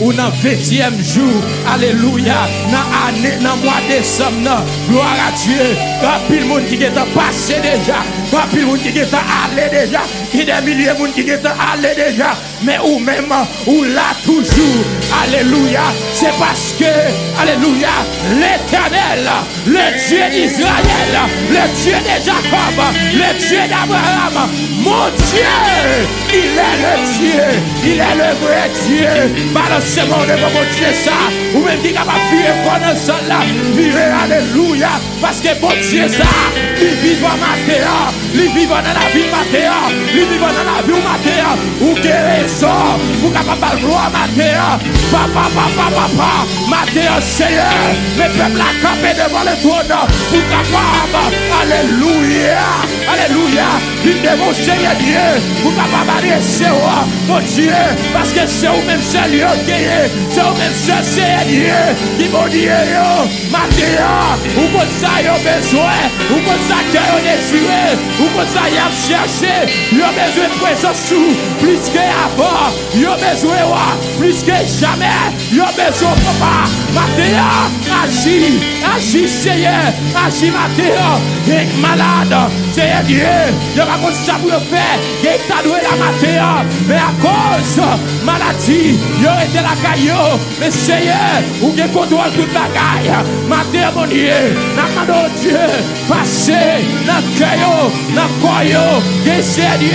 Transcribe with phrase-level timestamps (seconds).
[0.00, 1.42] ou dans 20e jour.
[1.72, 2.48] Alléluia.
[2.70, 4.64] Dans l'année, dans le mois de décembre.
[4.88, 5.76] Gloire à Dieu.
[6.00, 7.98] Quand pile monde qui est passé déjà.
[8.30, 10.00] Quand pile monde qui est allé déjà.
[10.00, 12.36] A des milliers de qui est allé déjà.
[12.62, 13.32] Mais ou même,
[13.66, 14.84] ou là toujours.
[15.22, 15.82] Alléluia.
[16.14, 17.88] C'est parce que, Alléluia,
[18.32, 19.28] l'éternel,
[19.66, 21.14] le Dieu d'Israël,
[21.50, 22.78] le Dieu de Jacob,
[23.12, 24.50] le Dieu d'Abraham,
[24.82, 27.42] mon Dieu, il est le Dieu,
[27.84, 29.35] il est le vrai Dieu.
[29.52, 31.12] Balancez-moi de mon Dieu ça.
[31.54, 33.40] Ou même qui est capable de vivre pendant ça là.
[33.74, 34.90] Vivre, Alléluia.
[35.20, 36.24] Parce que mon Dieu ça,
[36.80, 39.72] il vit dans ma terre, il vit dans la vie de ma terre,
[40.12, 41.56] il vit dans la vie de ma terre.
[41.80, 44.78] Ou guérison, ou capable de gloire ma terre.
[45.10, 46.30] Papa, papa, papa,
[46.68, 47.64] ma terre, Seigneur.
[48.16, 49.96] Mes peuples à camper devant le trône.
[50.30, 52.58] Pour capable, Alléluia,
[53.12, 53.95] Alléluia.
[54.06, 55.42] Il devant Seigneur Dieu.
[55.62, 56.70] Pour capable aller c'est
[57.26, 57.72] mon Dieu.
[58.12, 60.10] Parce que c'est vous-même seul Dieu qui est.
[60.30, 61.82] C'est vous-même seul Seigneur Dieu.
[62.16, 62.68] Qui m'a dit,
[63.50, 65.98] ma terre, ou pour ça, il a besoin.
[66.30, 67.98] Ou pour ça, qu'il a désiré.
[68.20, 69.74] Ou pour ça, il a cherché.
[69.90, 71.34] Il a besoin de présence sous.
[71.60, 72.70] Plus qu'avant.
[72.94, 73.56] Il a besoin,
[74.18, 75.34] plus que jamais.
[75.52, 76.70] Il a besoin, papa.
[76.94, 77.70] Ma terre,
[78.04, 78.75] agis.
[78.96, 79.92] Agis, Seigneur.
[80.26, 81.20] Agis, Mathéo.
[81.46, 82.50] Yek malade.
[82.72, 83.26] Seigneur Dieu.
[83.74, 84.98] Je ne sais pas ce que ça vous faire.
[85.22, 86.66] Yek t'adoué la Mathéo.
[86.88, 87.80] Mais à cause
[88.26, 90.38] maladie, il y aurait été la caillou.
[90.60, 93.12] Mais Seigneur, ou bien contrôle toute la caille.
[93.48, 94.30] Ma terre, mon Dieu.
[94.76, 95.56] N'a pas Dieu.
[97.38, 99.02] Cœur, dans le corps.
[99.42, 99.90] Seigneur Dieu.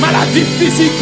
[0.00, 0.92] Maladie physique.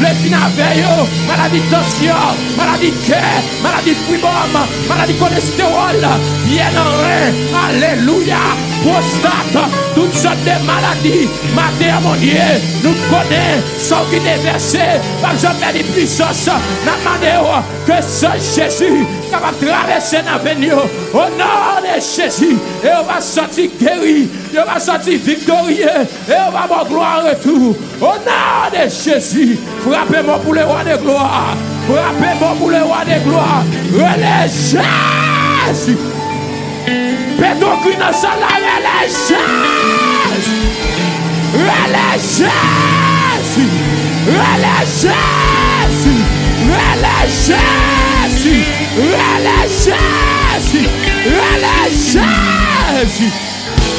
[0.00, 0.84] Le finaveille.
[1.28, 2.14] Maladie tension.
[2.56, 3.18] Maladie cœur.
[3.62, 4.60] Maladie de fibome.
[4.88, 6.06] Maladie cholestérol.
[6.46, 7.26] Bien en rein.
[7.68, 8.36] Alléluia.
[8.82, 9.70] Prostate.
[9.94, 11.28] Toutes sortes de maladies.
[11.54, 12.40] Ma terre, mon Dieu.
[12.82, 14.04] Nous connaissons.
[14.10, 14.78] Qui est versé.
[15.22, 16.33] Par jamais de puissance.
[16.84, 17.32] N'a demandé
[17.86, 18.26] que ce
[18.60, 20.76] Jésus capable de traverser l'avenir.
[21.12, 22.56] Au nom de Jésus.
[22.82, 24.28] Et on va sortir guéri.
[24.52, 25.86] Et on va sortir victorieux.
[26.28, 27.76] Et on va avoir gloire et tout.
[28.00, 29.58] Au nom de Jésus.
[29.86, 31.56] Frappez-moi pour le roi de gloire.
[31.88, 33.62] Frappez-moi pour le roi de gloire.
[33.92, 35.98] Relais Jésus.
[37.38, 37.78] Pétons
[38.12, 39.34] salle relais Jésus.
[42.16, 42.44] Jésus.
[44.94, 45.63] Jésus.
[49.84, 50.88] Jésus.
[51.24, 53.32] Relais Jésus.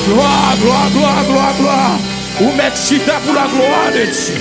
[0.08, 2.00] Gloire, gloire, gloire, gloire, gloire.
[2.42, 4.36] Ou mettre chita pour la gloire de Dieu.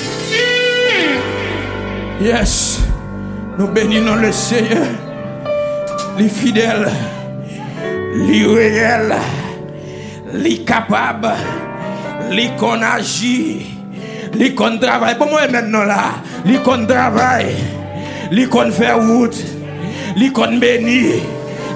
[2.20, 2.80] Yes.
[3.58, 4.86] Nous bénissons le Seigneur.
[6.18, 6.90] Les fidèles.
[8.14, 9.16] Les réels.
[10.32, 11.34] Les capables.
[12.30, 13.66] Les qu'on agit.
[14.34, 15.16] Les qu'on travaille.
[15.16, 16.14] Pour moi maintenant là.
[16.44, 17.56] Les qu'on travaille.
[18.50, 19.42] Qu'on fait route.
[20.32, 21.22] Qu'on bénit.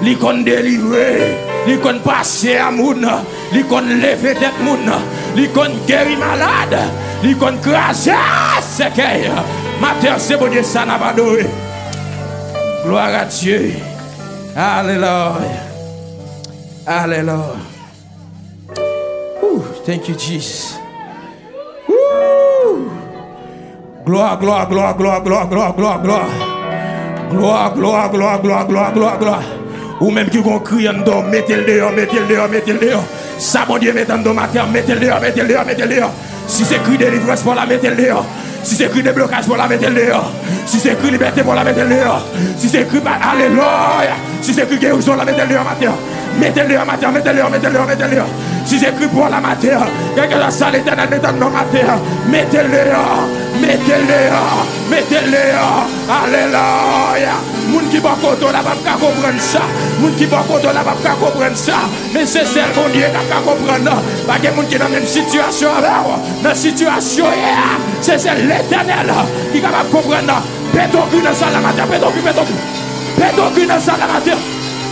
[0.01, 1.37] Délivrer.
[1.67, 3.07] Les qu'on passer à moun.
[3.69, 4.79] Qu'on lever tête moun.
[5.53, 6.79] Qu'on guérir malade.
[7.23, 8.11] Les qu'on craser
[8.61, 9.31] séquelles.
[9.81, 11.13] Ma terre, c'est bon Dieu, ça n'a pas.
[12.85, 13.73] Gloire à Dieu.
[14.55, 15.33] Alléluia.
[16.85, 17.55] Alléluia.
[19.85, 20.78] Thank you, Jesus.
[24.09, 26.29] Gloire, gloire, gloire, gloire, gloire, gloire, gloire, gloire.
[27.29, 29.43] Gloire, gloire, gloire, gloire, gloire, gloire, gloire.
[30.01, 33.03] Ou même qui vont crier en dehors, mettez-le dehors, mettez-le dehors, mettez-le dehors.
[33.37, 34.33] Ça, mon Dieu, mettez-le dehors,
[34.71, 36.11] mettez-le dehors, mettez-le dehors, mettez-le dehors.
[36.47, 38.25] Si c'est cri délivrance pour la mettez-le dehors.
[38.63, 40.31] Si c'est cri déblocage pour la mettez-le dehors.
[40.65, 42.25] Si c'est cri liberté pour la mettez-le dehors.
[42.57, 44.15] Si c'est cri alléluia.
[44.41, 45.65] Si c'est cri guérison la mettez-le dehors.
[46.39, 48.27] Mettez-le dehors, mettez-le dehors, mettez-le dehors, mettez-le dehors.
[48.69, 49.81] Si c'est cri pour la matière,
[50.13, 51.97] quelque chose ça l'éternel mettez-le dans ma terre.
[52.27, 52.69] Mettez-le
[53.59, 54.19] mettez-le
[54.91, 55.37] mettez-le.
[56.07, 57.33] Alléluia.
[57.69, 59.61] Moun qui va côté là pas comprendre ça.
[59.99, 61.77] Moun qui va côté là pas comprendre ça.
[62.13, 64.03] Mais c'est seul mon Dieu qui va comprendre.
[64.27, 65.89] Pas que moun qui dans la même situation avec
[66.43, 67.25] Dans la situation
[68.01, 69.11] c'est c'est l'éternel
[69.51, 70.43] qui de comprendre.
[70.71, 72.43] Péton cul dans la matière, péton cul, péton
[73.55, 73.65] cul.
[73.65, 74.37] Dans la matière.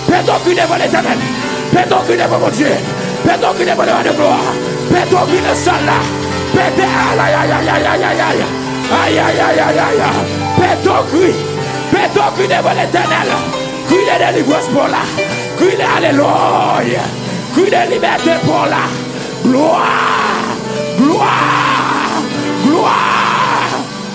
[0.07, 1.19] Péton devant l'éternel.
[1.72, 2.66] Péton cul devant mon Dieu.
[3.25, 4.54] Devant le roi de gloire.
[5.28, 6.00] Cul dans ça là.
[6.54, 8.44] Pété, aïe aïe aïe aïe aïe aïe aïe.
[8.92, 10.02] Aïe aïe aïe aïe aïe.
[10.56, 11.34] Péton cul.
[11.92, 13.30] Péton cul devant l'éternel.
[13.88, 15.04] Cri de délivrance pour là.
[15.58, 17.02] Cri de alléluia.
[17.54, 18.84] Cri de liberté pour là.
[19.44, 19.86] Gloire.
[20.98, 22.22] Gloire.
[22.66, 23.70] Gloire.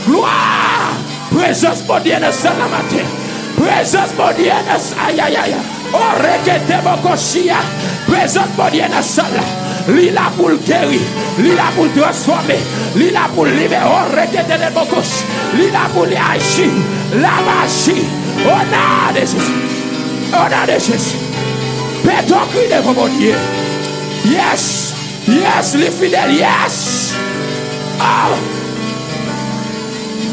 [0.07, 0.93] Gloire.
[1.37, 3.32] Présence mon Dieu dans la.
[3.57, 4.97] Présence mon Dieu dans ça.
[5.09, 5.55] Aïe aïe aïe.
[5.93, 7.57] Oh, requête mon cochia.
[8.07, 9.93] Présence mon Dieu dans ça là.
[9.93, 11.01] Li là pour le guérir,
[11.39, 12.59] li là pour le transformer,
[12.95, 13.83] li là pour le libérer.
[13.85, 15.25] Oh, requête de mon coach.
[15.55, 16.71] Li là pour les agir.
[17.15, 18.07] La magie.
[18.45, 19.37] nom de Jésus.
[20.33, 21.17] Au nom de Jésus.
[22.05, 23.35] Père ton cri devant mon Dieu.
[24.25, 24.95] Yes.
[25.29, 26.33] Yes, les fidèles.
[26.33, 27.15] Yes.
[28.01, 28.35] Oh.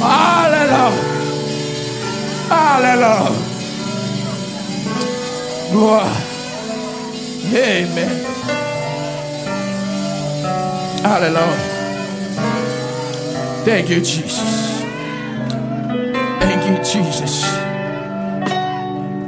[0.02, 1.19] Alléluia.
[2.52, 3.32] Alléluia.
[5.72, 6.08] Gloire.
[7.54, 8.10] Amen.
[11.04, 11.58] Hallelujah.
[13.66, 14.82] Thank you, Jesus.
[16.40, 17.44] Thank you, Jesus.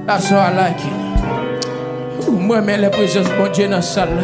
[0.06, 2.28] That's all I like it.
[2.28, 4.10] Ouh, Moi, mais la présence de mon Dieu dans la salle.
[4.16, 4.24] là.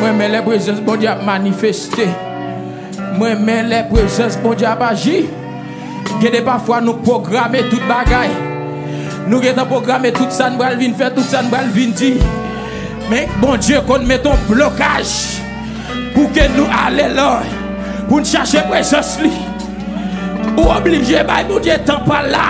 [0.00, 2.08] Moi, mais la présence de mon Dieu a manifesté.
[3.18, 4.42] Moi, mais la présence de
[6.20, 8.32] Gede pafwa nou programe tout bagay.
[9.26, 12.14] Nou gede programe tout san bral vin fè, tout san bral vin di.
[13.10, 15.10] Men bon Diyo kon meton blokaj.
[16.14, 17.44] Pou ke nou ale lor.
[18.06, 19.32] Pou nou chache prezos li.
[20.56, 22.48] Ou oblige bay moun Diyo tan pa la.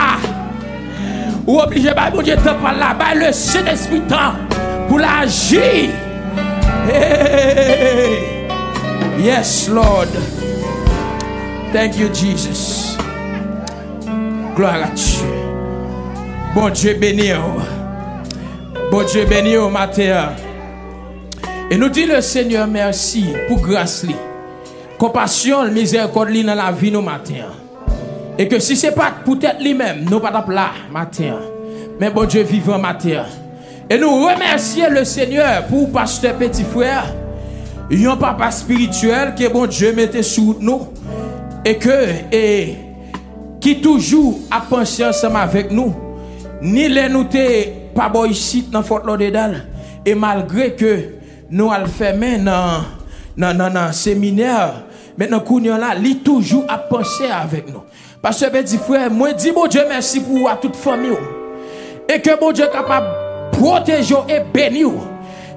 [1.47, 2.95] Ou oblige bay moun Diyo tan pa la.
[2.97, 4.45] Bay le sen espitan
[4.87, 5.91] Pou la aji
[6.87, 8.37] Hey.
[9.19, 10.09] Yes Lord.
[11.73, 12.97] Thank you Jesus.
[14.57, 15.27] Gloire à Dieu.
[16.55, 17.29] Bon Dieu béni.
[18.91, 20.31] Bon Dieu béni au matin.
[21.71, 24.17] Et nous disons le Seigneur merci pour grâce li.
[24.99, 27.49] Compassion, miséricorde li dans la vie nous matin.
[28.39, 31.39] Et que si c'est pas peut-être lui-même, nous pas là matin.
[32.01, 33.25] Mais bon Dieu vivant matin.
[33.91, 37.05] Et nous remercions le Seigneur pour pasteur petit frère.
[37.93, 40.89] Un papa spirituel que bon Dieu mettait sous nous.
[41.63, 42.86] Et que, et,
[43.67, 45.93] qui toujours a pensé ensemble avec nous.
[46.63, 47.27] Ni les nous
[47.97, 48.31] pas bon
[48.71, 49.67] dans Fort Lauderdale.
[50.05, 51.17] Et malgré que
[51.51, 52.15] nous allons faire
[53.37, 54.85] dans dans séminaire,
[55.19, 57.83] maintenant qu'on là, lui toujours a pensé avec nous.
[58.23, 61.19] Parce que petit frère, moi dis bon Dieu merci pour toute famille.
[62.09, 63.09] Et que bon Dieu capable
[63.53, 64.91] de protéger et bénir.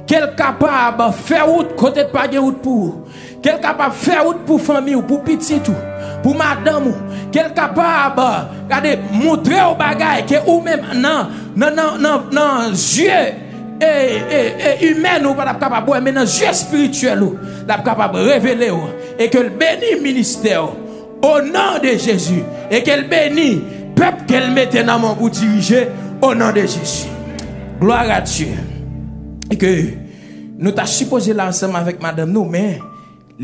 [0.07, 3.03] Quel capable de faire route côté de pas route pour.
[3.43, 5.75] Quel capable de faire route pour famille ou pour petit tout.
[6.23, 6.95] Pour madame ou.
[7.31, 8.21] Quel capable
[8.65, 13.09] regardez montrer au bagage que ou même non non non non non yeux
[13.81, 17.37] et, humain ou pas capable mais dans yeux spirituel ou
[17.67, 18.71] capable révéler
[19.17, 20.69] et que le bénit ministère
[21.21, 23.61] au nom de Jésus et qu'elle bénit
[23.95, 25.87] peuple qu'elle mettait dans mon pour diriger
[26.21, 27.07] au nom de Jésus.
[27.79, 28.47] Gloire à Dieu.
[29.51, 29.83] Et que
[30.57, 32.79] nous t'as supposé là ensemble avec madame nous, mais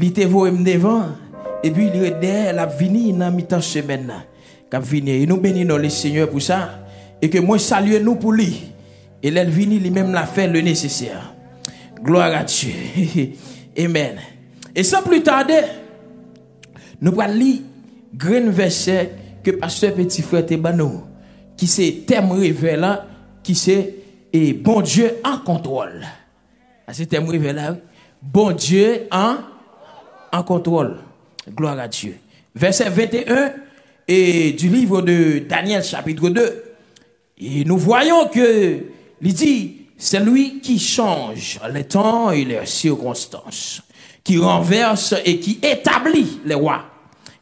[0.02, 1.04] était venu devant.
[1.66, 4.14] Et puis il est derrière, il a venu dans mi-temps semaine.
[4.72, 6.86] Et nous bénissons le Seigneur pour ça.
[7.20, 8.66] Et que moi salue nous pour lui.
[9.24, 11.34] Et elle venu lui-même l'a fait le nécessaire.
[12.04, 12.72] Gloire à Dieu.
[13.80, 14.18] Amen.
[14.76, 15.62] Et sans plus tarder,
[17.02, 17.62] nous allons lire
[18.14, 21.02] grand verset que pasteur petit frère te ban nous,
[21.58, 23.00] qui c'est thème révélant,
[23.42, 23.96] qui c'est
[24.32, 26.06] et bon Dieu en contrôle.
[26.86, 27.78] Ah, C'est thème révélant.
[28.22, 29.38] Bon Dieu en
[30.32, 30.98] en contrôle.
[31.50, 32.18] Gloire à Dieu.
[32.56, 33.54] Verset 21
[34.08, 36.64] et du livre de Daniel chapitre 2.
[37.38, 38.84] Et nous voyons que
[39.22, 43.82] il dit c'est lui qui change les temps et les circonstances,
[44.24, 46.86] qui renverse et qui établit les rois,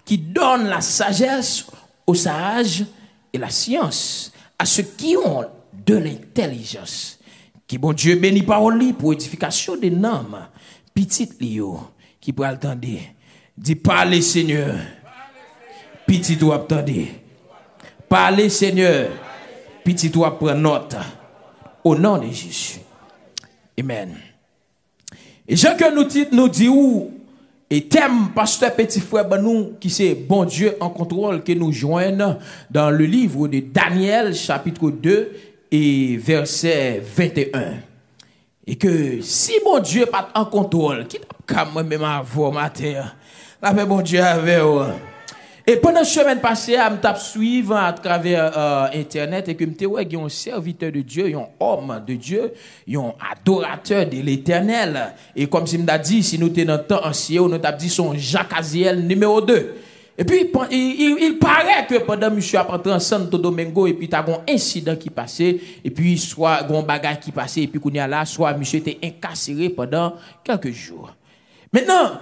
[0.06, 1.66] qui donne la sagesse
[2.06, 2.86] aux sages
[3.32, 5.46] et la science à ceux qui ont
[5.86, 7.20] de l'intelligence.
[7.66, 10.25] Qui bon Dieu bénit parole pour édification des noms,
[10.94, 11.80] petit lio,
[12.20, 13.00] qui peut attendre.
[13.57, 14.75] Dis parlez Seigneur,
[16.07, 17.07] petit ou attendez.
[18.10, 19.10] Parlez Seigneur,
[19.83, 20.95] petit ou prendre note.
[21.83, 22.79] Au nom de Jésus.
[23.77, 24.15] Amen.
[25.48, 27.12] Et ce que nous dit, nous dit où,
[27.69, 31.72] et thème pasteur petit frère ben nous, qui c'est bon Dieu en contrôle, que nous
[31.72, 32.38] joignons
[32.69, 35.31] dans le livre de Daniel, chapitre 2,
[35.72, 37.74] et verset 21.
[38.65, 43.12] Et que si bon Dieu pas en contrôle, qui t'a quand même avoir matin,
[43.62, 44.82] la paix bon Dieu avec vous.
[45.66, 49.86] Et pendant la semaine passée, je me suivre à travers euh, Internet et que je
[49.86, 52.54] ouais, un serviteur de Dieu, un homme de Dieu,
[52.94, 55.14] un adorateur de l'éternel.
[55.34, 57.90] Et comme si me dit, si nous étions dans le temps ancien, nous avons dit
[57.90, 59.76] son Jacques Aziel numéro 2.
[60.18, 63.94] Et puis, il, il, il paraît que pendant monsieur a entré en Santo Domingo, et
[63.94, 67.80] puis t'as un incident qui passait, et puis soit un bagage qui passait, et puis
[67.80, 71.16] qu'on y a là, soit monsieur était incarcéré pendant quelques jours.
[71.74, 72.20] Maintenant,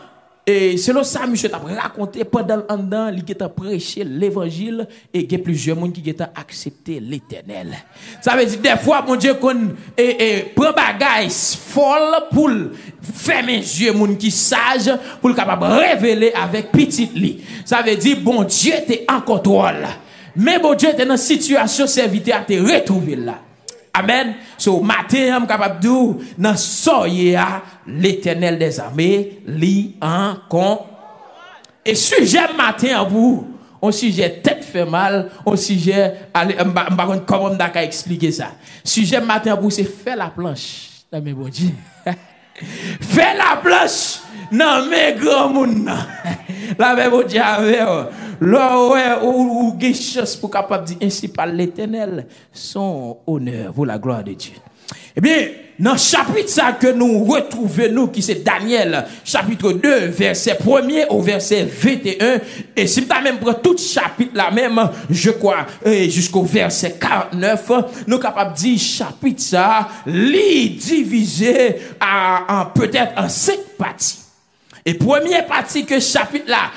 [0.48, 5.32] et selon ça, monsieur t'a raconté pendant un an, il a prêché l'évangile et il
[5.32, 7.78] y a plusieurs monde qui ont accepté l'éternel.
[8.22, 9.74] Ça veut dire, des fois, mon Dieu, qu'on
[10.56, 12.50] prend bagaille folle pour
[13.02, 17.44] faire mes yeux, moun qui sage, pour le capable révéler avec petit lit.
[17.64, 19.86] Ça veut dire, bon Dieu, t'es en contrôle.
[20.36, 23.40] Mais bon Dieu était dans une situation serviteur à te retrouver là.
[23.94, 24.36] Amen.
[24.58, 26.56] So, matin, je capable de dire, dans
[27.88, 30.80] l'éternel des armées, li en con.
[31.86, 33.48] Et sujet matin, vous,
[33.82, 36.14] un sujet tête fait mal, un sujet,
[37.26, 38.52] comment on expliquer ça.
[38.84, 40.90] Sujet matin, vous, c'est faire la planche.
[41.12, 41.72] Mais bon Dieu.
[43.18, 44.20] La planche
[44.52, 45.92] dans mes grands moun.
[46.80, 47.12] La même
[48.42, 54.24] Là, ou, ou, chance pour capable dire ainsi par l'éternel, son honneur pour la gloire
[54.24, 54.54] de Dieu.
[55.16, 60.08] Eh bien, dans le chapitre ça que nous retrouvons, nous, qui c'est Daniel, chapitre 2,
[60.08, 62.40] verset 1er au verset 21,
[62.76, 67.72] et si tu même pour tout chapitre là même, je crois, jusqu'au verset 49,
[68.08, 74.31] nous capables de dire chapitre ça, lit divisé en peut-être en cinq parties.
[74.86, 76.72] Et première partie que chapitre là,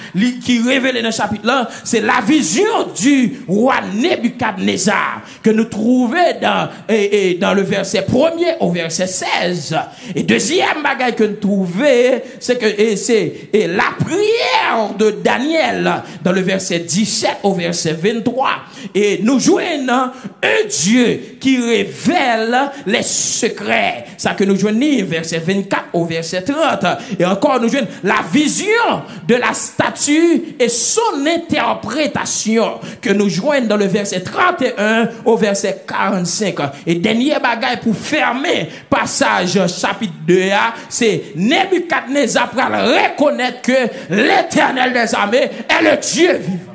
[0.44, 6.16] qui révèle dans le chapitre là, c'est la vision du roi Nebuchadnezzar que nous trouvons
[6.40, 9.76] dans, et, dans le verset premier au verset 16.
[10.14, 16.42] Et deuxième bagage que nous trouvons, c'est que c'est la prière de Daniel dans le
[16.42, 18.50] verset 17 au verset 23.
[18.94, 20.10] Et nous joignons
[20.42, 24.04] un Dieu qui révèle les secrets.
[24.18, 26.84] Ça que nous joignons verset 24 au verset 30.
[27.18, 33.66] Et encore nous joignons la vision de la statue et son interprétation que nous joignons
[33.66, 36.54] dans le verset 31 au verset 45.
[36.86, 40.40] Et dernier bagaille pour fermer passage chapitre 2,
[40.88, 43.72] c'est Nebuchadnezzar pour reconnaître que
[44.10, 46.73] l'éternel des armées est le Dieu vivant.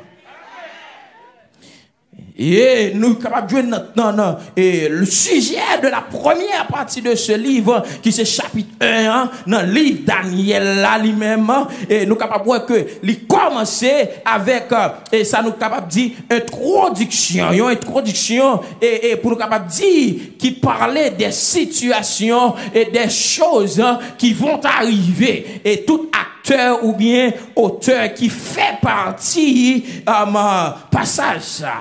[2.41, 7.83] Et nous capables de maintenant et le sujet de la première partie de ce livre,
[8.01, 11.51] qui c'est chapitre 1, hein, dans le livre Daniel là lui-même,
[11.89, 15.91] et nous capables de voir que il commençait avec, euh, et ça nous capable de
[15.91, 22.55] dire, introduction, une introduction, et, et pour nous capable de dire, qui parlait des situations
[22.73, 28.77] et des choses hein, qui vont arriver, et tout acteur ou bien auteur qui fait
[28.81, 31.73] partie, euh, passage ça.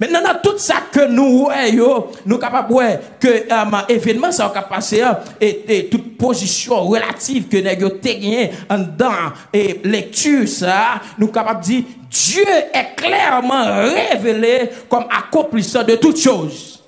[0.00, 4.62] Maintenant, dans tout ça que nous voyons, nous capables de que euh, événement ça va
[4.62, 11.60] passer hein, et, toute position relative que nous avons dans et lecture ça, nous capables
[11.60, 16.82] de dire Dieu est clairement révélé comme accomplissant de toutes choses.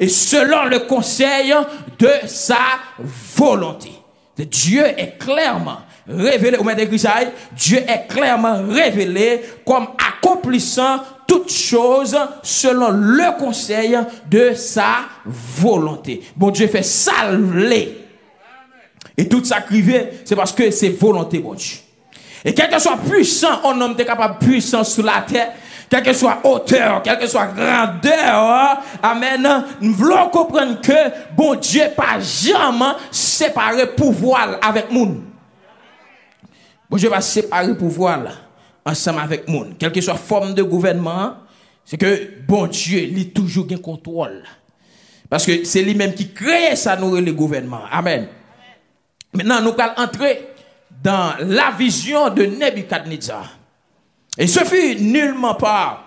[0.00, 1.54] Et selon le conseil
[1.98, 2.58] de sa
[3.36, 3.90] volonté.
[4.36, 5.78] Dieu est clairement
[6.08, 6.58] révélé,
[7.56, 13.98] Dieu est clairement révélé comme accomplissant toutes choses selon le conseil
[14.30, 16.22] de sa volonté.
[16.36, 17.98] Bon Dieu fait salver.
[19.16, 19.58] Et tout ça
[20.24, 21.78] c'est parce que c'est volonté, bon Dieu.
[22.44, 25.52] Et quel que soit puissant, un homme est capable de puissance sur la terre,
[25.88, 30.92] quel que soit hauteur, quel que soit grandeur, amen, nous voulons comprendre que
[31.34, 35.22] bon Dieu pas jamais séparé pouvoir avec nous.
[36.90, 38.20] Bon Dieu va séparer pouvoir
[38.84, 39.74] ensemble avec monde.
[39.78, 41.36] Quelle que soit forme de gouvernement,
[41.84, 44.42] c'est que bon Dieu, il toujours un contrôle.
[45.28, 47.82] Parce que c'est lui-même qui crée ça, nous, le gouvernement.
[47.90, 48.28] Amen.
[49.32, 50.48] Maintenant, nous allons entrer
[51.02, 53.58] dans la vision de Nebuchadnezzar.
[54.38, 56.00] Et ce fut nullement pas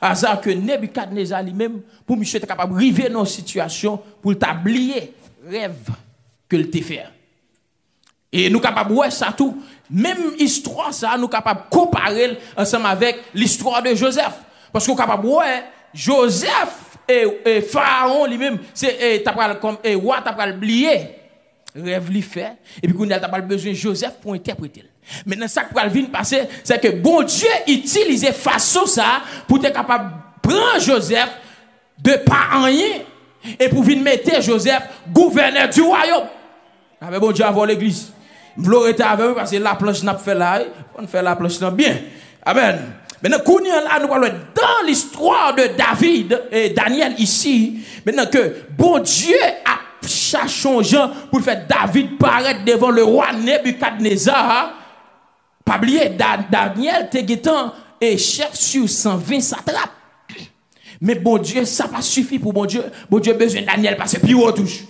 [0.00, 5.14] hasard que Nebuchadnezzar lui-même, pour monsieur être capable de arriver dans une situation pour t'oublier
[5.48, 5.90] rêve
[6.48, 7.04] que le fait.
[8.32, 9.62] Et nous sommes capables de voir ça tout.
[9.92, 14.32] Même histoire, ça, nous capables de comparer ensemble avec l'histoire de Joseph.
[14.72, 15.44] Parce qu'on capable voir
[15.92, 19.22] Joseph et, Pharaon lui-même, c'est,
[19.60, 21.10] comme, et roi, t'as oublié.
[21.74, 22.56] Rêve lui fait.
[22.82, 24.84] Et puis, qu'on a pas besoin de Joseph pour interpréter.
[25.26, 29.74] Maintenant, ça qui va venir passer, c'est que bon Dieu utilisait façon ça pour être
[29.74, 31.30] capable de prendre Joseph
[31.98, 33.00] de pas rien
[33.58, 34.82] et pour venir mettre Joseph
[35.12, 36.28] gouverneur du royaume.
[37.00, 38.12] Avec bon Dieu avant l'église.
[38.56, 40.60] Vlo était avec eux parce que la planche n'a pas fait là,
[40.98, 41.96] on fait la planche bien.
[42.44, 42.78] Amen.
[43.22, 49.36] Maintenant, là, nous parlons dans l'histoire de David et Daniel ici, maintenant que bon Dieu
[49.64, 50.68] a cherché
[51.30, 54.74] pour faire David paraître devant le roi Nebuchadnezzar.
[55.64, 56.16] Pas oublier,
[56.50, 57.42] Daniel était
[58.00, 59.90] et chef sur 120 satrapes.
[61.00, 62.82] Mais bon Dieu, ça pas suffi pour bon Dieu.
[63.08, 64.84] Bon Dieu besoin de Daniel parce que plus haut touche.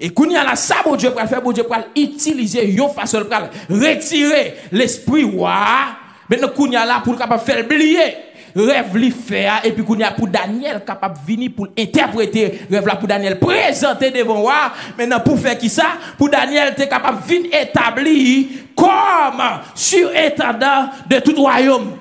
[0.00, 2.88] Et il y a la ça, bon Dieu pour faire, bon Dieu pour utiliser une
[2.88, 5.54] façon pour retirer l'esprit roi.
[6.28, 8.16] Maintenant, il y a là pour capable faire oublier
[8.56, 12.84] rêve li faire et puis qu'on y a pour Daniel capable venir pour interpréter rêve
[12.84, 15.84] là pour Daniel présenter devant roi maintenant pour faire qui ça?
[16.18, 19.42] Pour Daniel t'es capable venir établir comme
[19.74, 21.92] surintendant de tout royaume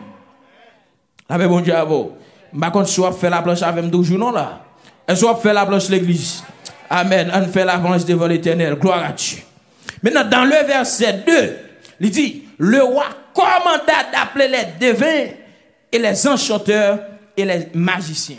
[1.29, 2.13] La paix, bon Dieu, à vous.
[2.59, 4.61] Par contre, soit fait la planche avec toujours, non, là?
[5.07, 6.43] Et soit fait la planche l'église?
[6.89, 7.31] Amen.
[7.33, 8.75] On fait la planche devant l'éternel.
[8.75, 9.39] Gloire à Dieu.
[10.01, 11.57] Maintenant, dans le verset 2,
[12.01, 15.31] il dit, le roi commanda d'appeler les devins
[15.91, 16.99] et les enchanteurs
[17.35, 18.37] et les magiciens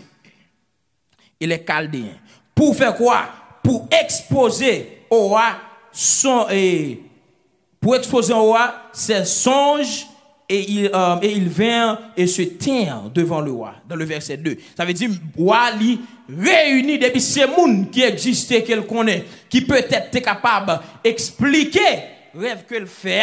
[1.41, 2.19] et les chaldéens.
[2.55, 3.23] Pour faire quoi?
[3.63, 5.53] Pour exposer au roi
[5.93, 6.47] son,
[7.81, 10.07] pour exposer au roi ses songes
[10.49, 14.57] et il, euh, et vient et se tient devant le roi, dans le verset 2.
[14.77, 15.71] Ça veut dire, roi,
[16.39, 21.81] réunit depuis ces mondes qui existent, qu'elle connaît, qui peut-être capable d'expliquer
[22.35, 23.23] rêve qu'elle fait.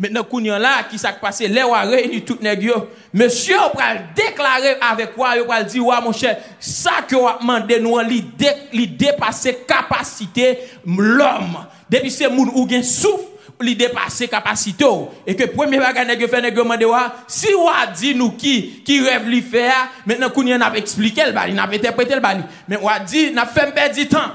[0.00, 2.70] Maintenant, qu'on là, qui s'est passé, les rois réunis tout nèg
[3.12, 7.40] Monsieur, on va déclarer avec quoi, on va dire, ouais, mon cher, ça que on
[7.40, 11.66] demandé nous, li dépasser capacité l'homme.
[11.90, 13.24] Depuis ces mondes où il souffle,
[13.60, 14.84] li dépasser capacité
[15.26, 16.86] et que premier bagage nèg fait nèg demander
[17.26, 21.32] si wa dit nous qui qui rêve li faire maintenant qu'on y a expliqué le
[21.32, 22.42] bali n'a interprété le bali.
[22.68, 24.32] Mais wa dit n'a fait perdre du temps.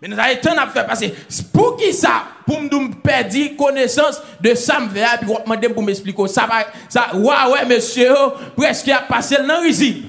[0.00, 1.14] Mais nous avons temps n'a fait passer.
[1.52, 2.24] Pour qui ça?
[2.46, 6.28] Pour me perdre connaissance de ça me faire puis demander pour m'expliquer.
[6.28, 6.48] Ça
[6.88, 8.14] ça ouais ouais monsieur
[8.56, 10.08] presque a passé dans risible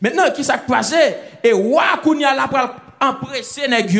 [0.00, 0.96] maintenant qui ça passé?
[1.44, 2.48] Et wa qu'on y a la
[3.00, 3.90] empressé nèg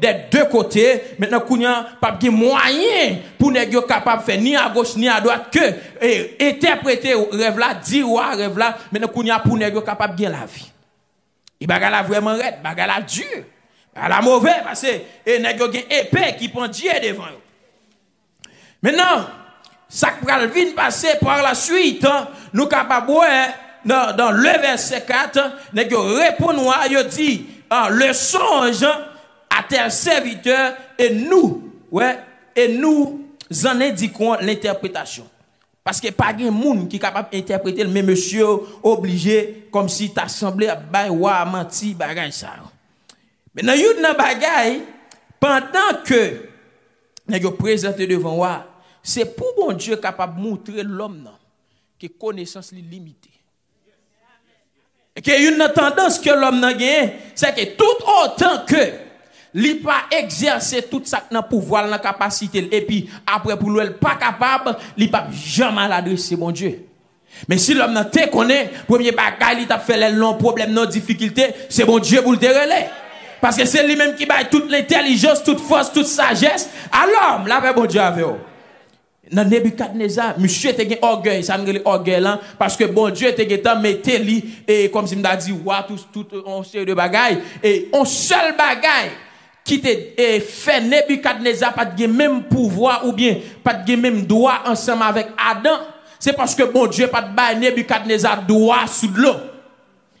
[0.00, 1.02] des deux côtés.
[1.18, 5.48] Maintenant kounya pas de moyen pour nèg capable faire ni à gauche ni à droite
[5.52, 8.76] que et, interpréter rêve là dire wa rêve là.
[8.92, 10.70] Maintenant kounya pour nèg capable bien la vie.
[11.60, 13.44] Il bagala vraiment raide bagala dur
[13.94, 17.24] la mauvais parce que et nèg gen épée qui prend Dieu devant
[18.82, 19.26] maintenant
[19.88, 23.12] ça pral vinn passer par la suite hein, nous capable
[23.84, 26.52] dans, dans le verset 4 nèg répond
[26.90, 32.18] yo dit ah, le songe à tel serviteur et nous, ouais,
[32.54, 33.24] et nous
[33.64, 35.28] en indiquons l'interprétation.
[35.82, 38.46] Parce que pas de monde qui est capable d'interpréter, mais monsieur
[38.82, 42.54] obligé, comme si tu semblé à wa menti, bagay ça.
[43.56, 44.80] Il y a bagay,
[45.38, 46.48] pendant que
[47.28, 48.66] nous présenté devant moi,
[49.02, 51.30] c'est pour bon Dieu capable de montrer l'homme
[52.00, 53.30] que connaissance limitée.
[55.16, 57.84] A une tendance que l'homme n'a gagné, c'est que tout
[58.24, 59.06] autant que
[59.54, 64.16] il pas exercer tout ça dans pouvoir, dans capacité, et puis après pour lui, pas
[64.16, 66.86] capable, il pas jamais l'adresser, mon Dieu.
[67.48, 70.84] Mais si l'homme n'a te connaît, premier bagage, il t'a fait les longs problèmes, non
[70.84, 72.90] difficultés, c'est mon Dieu pour le relais.
[73.40, 76.68] Parce que c'est lui-même qui bat toute l'intelligence, toute force, toute sagesse.
[76.92, 78.36] Alors, là, bon Dieu avec vous
[79.32, 83.68] dans Nebuchadnezzar, monsieur était un orgueil, ça me orgueil là, parce que bon Dieu était
[83.68, 87.38] en metté lui, et comme si m'a dit, wa tout, tout, on série de bagailles,
[87.62, 89.10] et un seul bagaille,
[89.64, 95.02] qui te fait Nebuchadnezzar pas de même pouvoir ou bien pas de même droit ensemble
[95.02, 95.78] avec Adam,
[96.20, 99.34] c'est parce que bon Dieu pas de bail Nebuchadnezzar droit sous l'eau.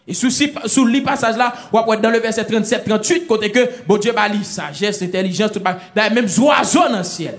[0.08, 3.98] Et sous, sous le passage là, on dans le verset 37, 38, côté que bon
[3.98, 5.62] Dieu va sagesse, intelligence, tout
[5.94, 7.38] même oiseaux dans le ciel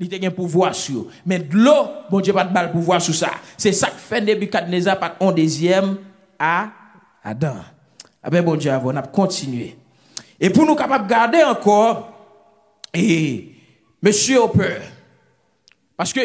[0.00, 1.06] il a un pouvoir sur.
[1.26, 3.30] Mais de l'eau, bon Dieu pas de balle pouvoir sur ça.
[3.56, 5.96] C'est ça que fait Nebuchadnezzar par un deuxième
[6.38, 6.68] à
[7.22, 7.56] Adam.
[8.22, 9.76] Ah ben bon Dieu, on a continué.
[10.40, 12.12] Et pour nous capables de garder encore,
[12.94, 13.52] et
[14.02, 14.52] monsieur au.
[15.96, 16.20] Parce que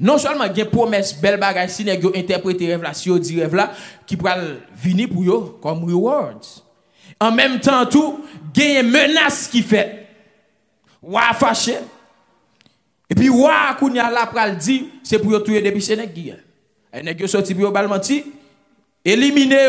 [0.00, 3.08] non seulement il y a une promesse belle bagage si vous interprété rêve là, si
[3.08, 3.72] vous dit rêve là,
[4.06, 4.36] qui pourra
[4.74, 6.40] venir pour vous comme rewards.
[7.20, 8.24] En même temps, tout,
[8.56, 10.08] il y a une menace qui fait.
[11.02, 11.76] Ou fâché.
[13.12, 16.32] Et puis, wa, kounya la pral dit, c'est pour tuer des nèg qui.
[16.94, 18.24] Et nèg sorti pour bal menti,
[19.04, 19.68] éliminer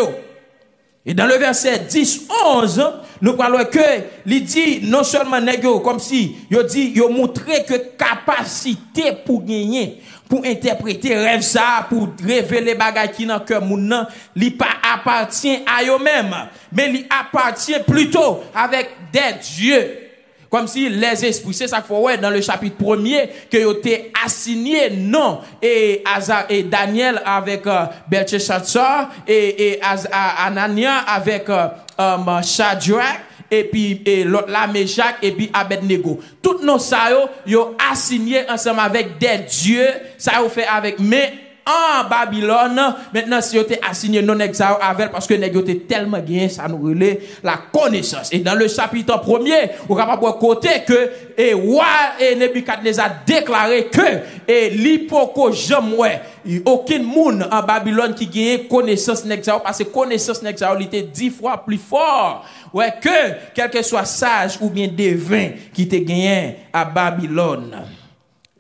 [1.06, 3.80] Et dans le verset 10, 11, nous parlons que,
[4.26, 10.02] il dit, non seulement nèg comme si, il dit, il montré que capacité pour gagner,
[10.30, 15.84] pour interpréter rêve ça, pour révéler bagages qui dans cœur moun li pas appartient à
[15.84, 20.03] eux-mêmes, mais il appartient plutôt avec des dieux
[20.54, 24.12] comme si les esprits, c'est ça qu'il faut dans le chapitre premier, que ont été
[24.24, 26.04] assignés, non, et,
[26.48, 27.86] et Daniel avec euh,
[29.28, 32.40] et, et Anania avec euh, um,
[33.50, 36.20] et puis et l'autre la Meshach, et puis Abednego.
[36.40, 37.10] Tous nos ça,
[37.48, 39.90] yo assigné ensemble avec des dieux,
[40.20, 41.34] ça ont fait avec, mais
[41.66, 42.96] en Babylone.
[43.14, 46.78] Maintenant, si vous assigné non exao avec, parce que vous avez tellement gagné, ça nous
[46.78, 48.30] relève la connaissance.
[48.32, 51.86] Et dans le chapitre premier, vous capable côté que, et roi
[52.20, 54.02] et Nebuchadnezzar déclaré que,
[54.48, 56.22] et l'hypoko jamais,
[56.66, 61.64] aucun monde en Babylone qui gagne connaissance nexao, parce que connaissance nexao, était dix fois
[61.64, 62.46] plus fort.
[62.74, 63.10] Ouais, que,
[63.54, 68.03] quel que soit sage ou bien devin qui te gagné à Babylone.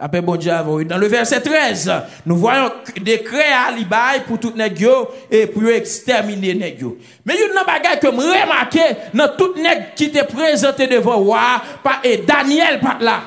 [0.05, 1.93] Après, bon dans le verset 13,
[2.25, 4.85] nous voyons décret à Libaï pour tout nèg
[5.31, 6.83] et pour exterminer nèg
[7.25, 8.81] Mais il y a une bagaille que je remarqué
[9.13, 11.61] dans tout nèg qui était présenté devant roi,
[12.03, 13.21] et Daniel pas là.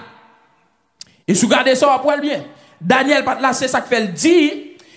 [1.26, 2.44] Et si vous regardez ça, vous bien.
[2.78, 4.52] Daniel pas là, c'est ça que fait le dire.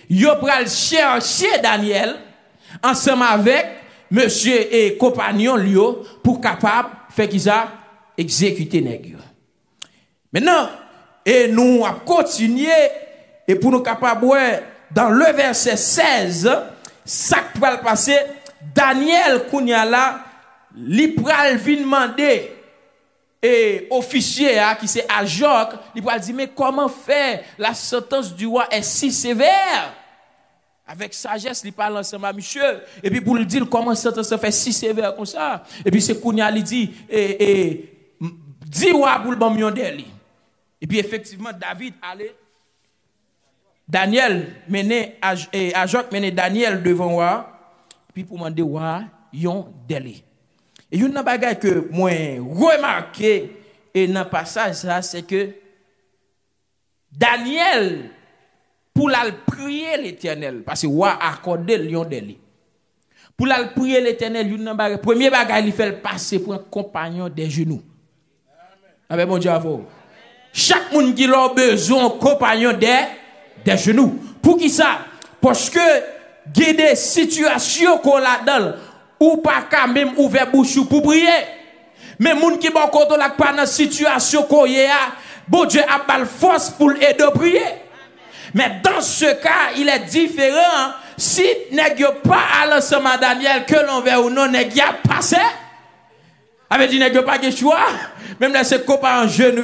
[0.10, 0.32] Yo
[0.68, 2.18] chercher Daniel
[2.84, 3.66] ensemble avec
[4.12, 7.70] monsieur et compagnon Lio pour capable faire qu'ils ça
[8.18, 9.16] exécuter nèg
[10.34, 10.68] Maintenant,
[11.26, 12.72] et nous avons continué,
[13.48, 14.28] et pour nous capables,
[14.92, 16.50] dans le verset 16,
[17.06, 18.18] ça qui va passer,
[18.74, 20.26] Daniel Kounyala,
[20.76, 22.52] li pral vin demander
[23.42, 27.42] et officier hein, qui c'est Ajok, il va dire mais comment faire?
[27.58, 29.94] La sentence du roi est si sévère
[30.86, 32.82] avec sagesse, il parle ensemble à Michel.
[33.04, 35.64] Et puis pour lui dire comment ça se fait si sévère comme ça?
[35.86, 38.16] Et puis c'est Kounia il dit, et, et,
[38.66, 39.52] dis roi pour le bon
[40.82, 42.36] et puis effectivement, David allait,
[43.88, 45.18] Daniel menait,
[45.74, 47.50] Ajok menait Daniel devant moi,
[48.14, 50.24] puis pour demander roi, yon délai.
[50.92, 53.56] Et une bagaille que moi remarqué
[53.94, 55.50] et dans le passage ça c'est que
[57.12, 58.10] Daniel
[58.94, 62.40] pour la prier l'Éternel parce que roi accordé lion délai.
[63.38, 67.50] Pour la prier l'Éternel, une bagaille premier bagaille il fait passer pour un compagnon des
[67.50, 67.82] genoux.
[69.10, 69.28] Amen.
[69.28, 69.52] mon Dieu
[70.54, 72.88] chaque monde qui a besoin d'un compagnon des,
[73.66, 74.20] des genoux.
[74.42, 75.00] Pour qui ça?
[75.42, 75.80] Parce que
[76.56, 78.74] il y a des situations qu'on a dans
[79.20, 81.28] ou pas qu'à même ouvert bouche pour prier.
[82.18, 85.14] Mais moun qui bon côté la pas dans situation qu'on a,
[85.48, 87.62] bon Dieu a pas force pour aider à prier.
[88.54, 90.94] Mais dans ce cas, il est différent.
[91.18, 94.70] Si n'est pas à l'ensemble Daniel que l'on veut ou non, n'est
[95.08, 95.38] passé.
[96.72, 97.80] Avait dit n'est pas de choix?
[98.40, 99.62] Même là, c'est copains en jeune,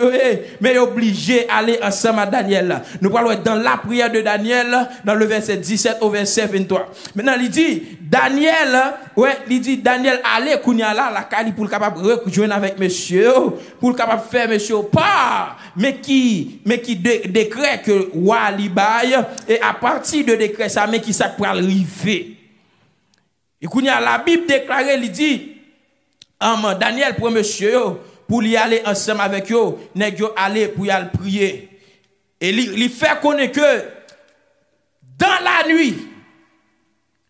[0.60, 2.82] mais obligé d'aller ensemble à Daniel.
[3.00, 6.92] Nous parlons dans la prière de Daniel, dans le verset 17 au verset 23.
[7.16, 8.76] Maintenant, il dit, Daniel,
[9.16, 13.32] ouais, il dit, Daniel, allez, kounya là, la cali pour le capable rejoindre avec monsieur,
[13.80, 19.16] pour le capable faire monsieur pas, mais qui, mais qui décret que roi baille,
[19.48, 22.36] et à partir de décret ça, mais qui ça pour arriver?
[23.62, 25.52] Et kounya, la Bible déclare, il dit,
[26.80, 27.78] Daniel pour monsieur,
[28.28, 31.70] pour y aller ensemble avec eux, nèg yo aller pour y aller prier.
[32.42, 33.84] Et il fait connaître que
[35.18, 35.98] dans la nuit,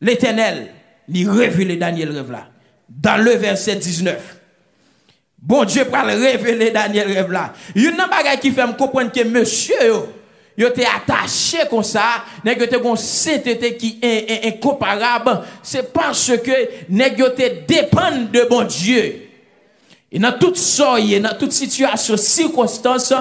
[0.01, 0.71] l'Éternel
[1.07, 2.47] lui révèle Daniel rêve là.
[2.89, 4.37] Dans le verset 19.
[5.39, 7.53] Bon Dieu pour révéler Daniel rêve là.
[7.75, 9.75] Il y a une bagage qui fait me comprendre que monsieur
[10.57, 16.31] yo te attaché comme ça, nèg yo te gon sainteté qui est incomparable, c'est parce
[16.37, 17.27] que nèg yo
[17.67, 19.21] dépend de bon Dieu.
[20.11, 23.13] Et dans toute sorte, dans toute situation, circonstance,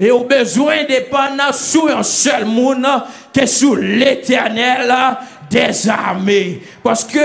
[0.00, 2.86] et au besoin dépendre sur un seul monde,
[3.32, 4.92] que sur l'éternel
[5.50, 6.62] des armées.
[6.82, 7.18] Parce que,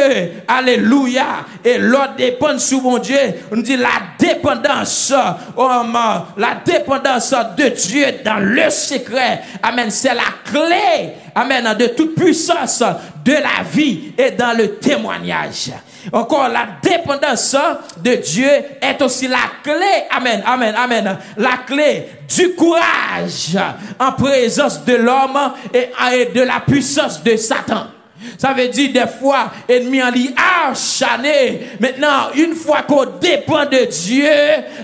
[0.48, 3.18] alléluia, et l'autre dépend sur mon Dieu.
[3.52, 5.14] On dit la dépendance,
[5.56, 5.70] oh,
[6.38, 9.42] la dépendance de Dieu dans le secret.
[9.62, 9.92] Amen.
[9.92, 12.84] C'est la clé, amen, de toute puissance
[13.24, 15.72] de la vie et dans le témoignage.
[16.12, 17.56] Encore, la dépendance
[17.98, 18.50] de Dieu
[18.82, 23.58] est aussi la clé, amen, amen, amen, la clé du courage
[24.00, 27.88] en présence de l'homme et de la puissance de Satan.
[28.38, 30.34] Ça veut dire des fois, ennemi en lit
[30.68, 31.68] acharné.
[31.80, 34.26] Maintenant, une fois qu'on dépend de Dieu,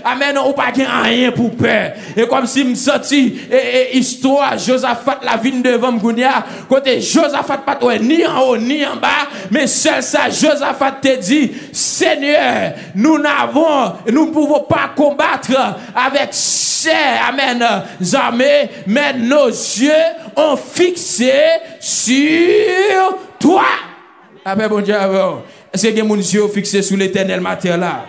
[0.04, 1.92] amen, on pas rien pour peur.
[2.16, 7.78] Et comme si me senti, et, histoire, Josaphat la vie devant Mgounia, côté Josaphat pas
[7.98, 13.94] ni en haut, ni en bas, mais seul ça, Josaphat te dit, Seigneur, nous n'avons,
[14.10, 15.52] nous ne pouvons pas combattre
[15.94, 16.28] avec
[16.90, 17.64] amen,
[18.14, 19.90] armées, mais nos yeux
[20.36, 21.32] ont fixé
[21.80, 23.64] sur toi.
[24.44, 24.94] Après, bon Dieu,
[25.72, 28.06] est-ce que mon yeux fixé sur l'éternel matière là?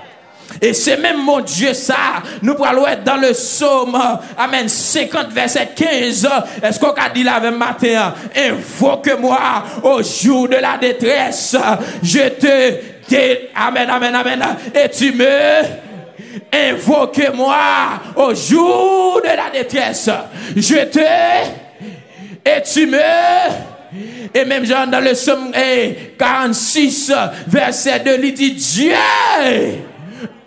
[0.62, 2.22] Et c'est même mon Dieu ça.
[2.42, 3.98] Nous pourrons être dans le psaume,
[4.38, 6.28] Amen, 50 verset 15.
[6.62, 8.14] Est-ce qu'on a dit là même matin?
[8.36, 9.40] Invoque-moi
[9.84, 11.56] au jour de la détresse.
[12.02, 12.74] Je te,
[13.56, 14.44] Amen, Amen, Amen.
[14.76, 15.26] Et tu me,
[16.52, 17.58] invoque-moi
[18.16, 20.10] au jour de la détresse.
[20.56, 21.00] Je te,
[22.46, 23.00] et tu me,
[24.34, 25.52] et même Jean dans le psaume
[26.18, 27.14] 46,
[27.48, 28.94] verset 2, il dit Dieu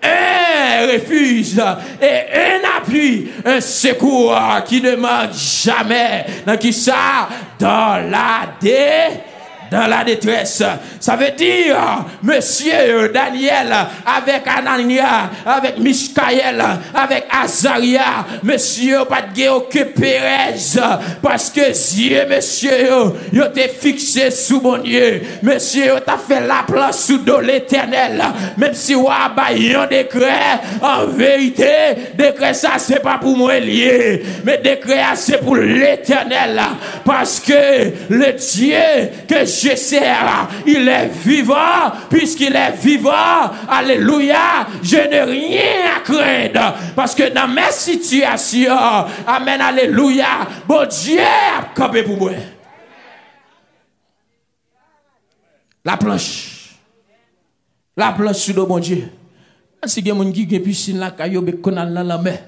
[0.02, 1.58] un refuge
[2.00, 6.24] et un appui, un secours qui ne manque jamais.
[6.46, 7.28] Dans qui ça?
[7.58, 8.56] Dans la
[9.70, 10.62] dans la détresse.
[11.00, 11.76] Ça veut dire,
[12.22, 13.74] monsieur Daniel,
[14.04, 16.62] avec Anania, avec Mishkaël,
[16.94, 19.46] avec Azaria, monsieur, pas de
[21.22, 22.88] parce que Dieu, monsieur,
[23.32, 25.22] il t'a fixé sous mon Dieu.
[25.42, 28.22] Monsieur, t'a fait la place sous de l'éternel.
[28.56, 31.66] Même si on a un décret, en vérité,
[32.14, 36.60] décret ça, c'est pas pour moi lié, mais décret c'est pour l'éternel.
[37.04, 38.76] Parce que le Dieu
[39.28, 46.74] que je sers, il est vivant, puisqu'il est vivant, alléluia, je n'ai rien à craindre,
[46.94, 48.76] parce que dans mes situations,
[49.26, 52.32] amen, alléluia, bon Dieu a campé pour moi.
[55.84, 56.74] La planche.
[57.96, 59.08] La planche sur le bon Dieu.
[59.86, 62.38] Si il y a des gens qui ont piscine qui ont la mer.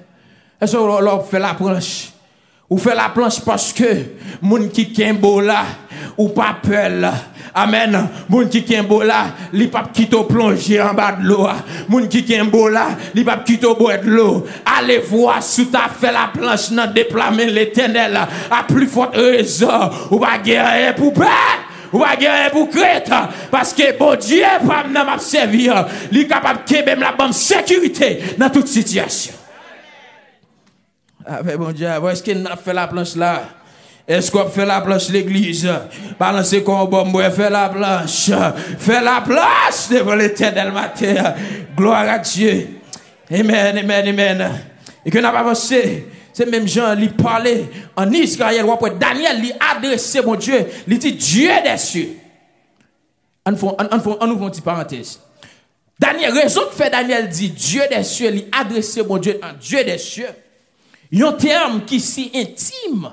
[0.60, 2.08] Est-ce qu'on fait la planche?
[2.70, 3.84] Ou fait la planche parce que
[4.42, 5.64] moun qui beau là
[6.18, 6.90] ou pas peur
[7.54, 8.08] Amen.
[8.28, 9.90] Moun qui beau là, li pas
[10.28, 11.48] plonger en bas de l'eau.
[11.88, 14.46] Moun qui beau là, li pas quitter boire de l'eau.
[14.78, 18.18] Allez voir sous ta fait la planche dans déploiement l'éternel
[18.50, 21.26] à plus forte raison ou pas guerre pour peur.
[21.92, 23.10] Ou pas guerre pour crête.
[23.50, 25.86] Parce que bon Dieu, pas m'a servir.
[26.14, 29.32] Est capable de la bonne sécurité dans toute situation.
[31.30, 33.42] Ah, bon Dieu, est-ce qu'il a fait la planche là?
[34.06, 35.70] Est-ce qu'on fait la planche l'église?
[36.18, 38.30] Balancez comme bon, fait la planche.
[38.78, 41.34] Fait la planche devant l'éternel matin.
[41.76, 42.68] Gloire à Dieu.
[43.30, 44.50] Amen, amen, amen.
[45.04, 46.06] Et que n'a pas avancé.
[46.32, 48.64] C'est même Jean, il parlait en Israël.
[48.98, 50.66] Daniel, il adressé mon Dieu.
[50.86, 52.16] Il dit Dieu des cieux.
[53.44, 55.20] On fait une petite parenthèse.
[55.98, 59.84] Daniel, raison de faire Daniel dit Dieu des cieux, il adressé mon Dieu en Dieu
[59.84, 60.28] des cieux.
[61.14, 63.10] Un terme qui est si intime.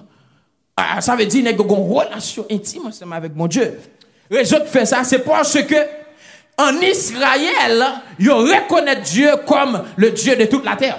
[0.75, 3.79] Ah, ça veut dire qu'il y a une relation intime ensemble avec mon Dieu.
[4.29, 5.75] Raison de faire ça, c'est parce que
[6.57, 7.83] en Israël,
[8.19, 10.97] ils reconnaissent Dieu comme le Dieu de toute la terre.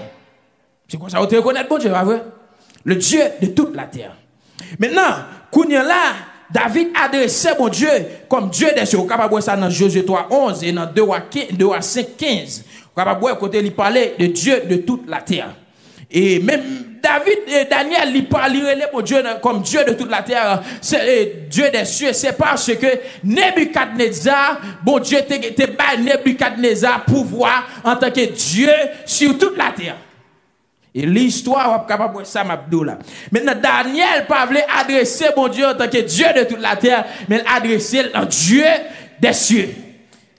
[0.88, 2.22] C'est quoi ça, vous reconnaître bon Dieu, vrai?
[2.84, 4.16] Le Dieu de toute la terre.
[4.78, 6.12] Maintenant, Kounia là,
[6.50, 7.88] David adressait mon Dieu
[8.28, 8.98] comme Dieu des cieux.
[8.98, 11.02] Vous voir ça dans Josué 3, 11 et dans 2
[11.72, 12.64] à 5, 15.
[12.94, 15.54] Vous voir côté il parlait de Dieu de toute la terre.
[16.10, 16.62] Et même
[17.02, 18.52] David et Daniel, ils parlent
[19.04, 22.12] Dieu comme Dieu de toute la terre, c'est Dieu des cieux.
[22.12, 22.86] C'est parce que
[23.24, 28.70] Nebuchadnezzar, bon Dieu, était pas Nebuchadnezzar pouvoir en tant que Dieu
[29.04, 29.96] sur toute la terre.
[30.94, 32.98] Et l'histoire, on capable de ça, là.
[33.30, 34.48] Maintenant, Daniel pas
[34.80, 38.64] adresser mon Dieu en tant que Dieu de toute la terre, mais adresser en Dieu
[39.20, 39.68] des cieux.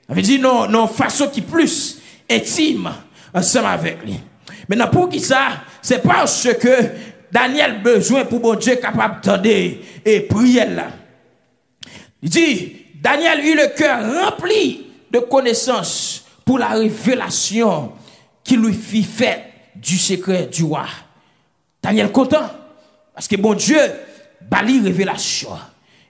[0.07, 1.99] Ça veut dire, non, non, façon qui plus
[2.29, 2.91] intime
[3.33, 4.19] ensemble avec lui.
[4.67, 5.63] Maintenant, pour qui ça?
[5.81, 6.89] C'est parce que
[7.31, 9.49] Daniel besoin pour mon Dieu capable d'attendre
[10.05, 10.87] et prier là.
[12.21, 17.93] Il dit, Daniel eut le cœur rempli de connaissances pour la révélation
[18.43, 19.43] qui lui fit faite
[19.75, 20.85] du secret du roi.
[21.81, 22.49] Daniel content
[23.13, 23.79] parce que bon Dieu
[24.41, 25.49] bali révélation.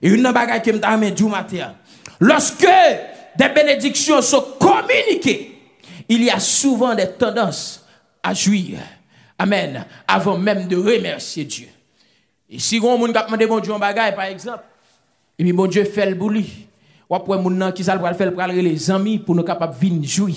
[0.00, 1.74] Et une bagaille que m'a du matin.
[2.20, 2.68] Lorsque
[3.36, 5.58] des bénédictions sont communiquées,
[6.08, 7.84] il y a souvent des tendances
[8.22, 8.78] à jouir.
[9.38, 9.84] Amen.
[10.06, 11.68] Avant même de remercier Dieu.
[12.50, 14.64] Et si on monde demandé bon Dieu un bagaille par exemple,
[15.38, 16.66] et puis bon Dieu fait le bouli.
[17.08, 20.36] Ou après moun qui ça le faire pour les amis pour nous capables venir jouir.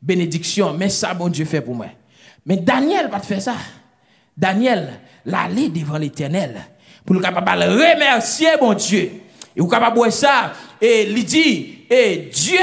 [0.00, 1.86] Bénédiction, mais ça bon Dieu fait pour moi.
[2.44, 3.54] Mais Daniel pas faire ça.
[4.36, 6.60] Daniel l'aller devant l'Éternel
[7.04, 9.10] pour nous capable remercier mon Dieu.
[9.54, 12.58] Et vous capable ça et il dit et Dieu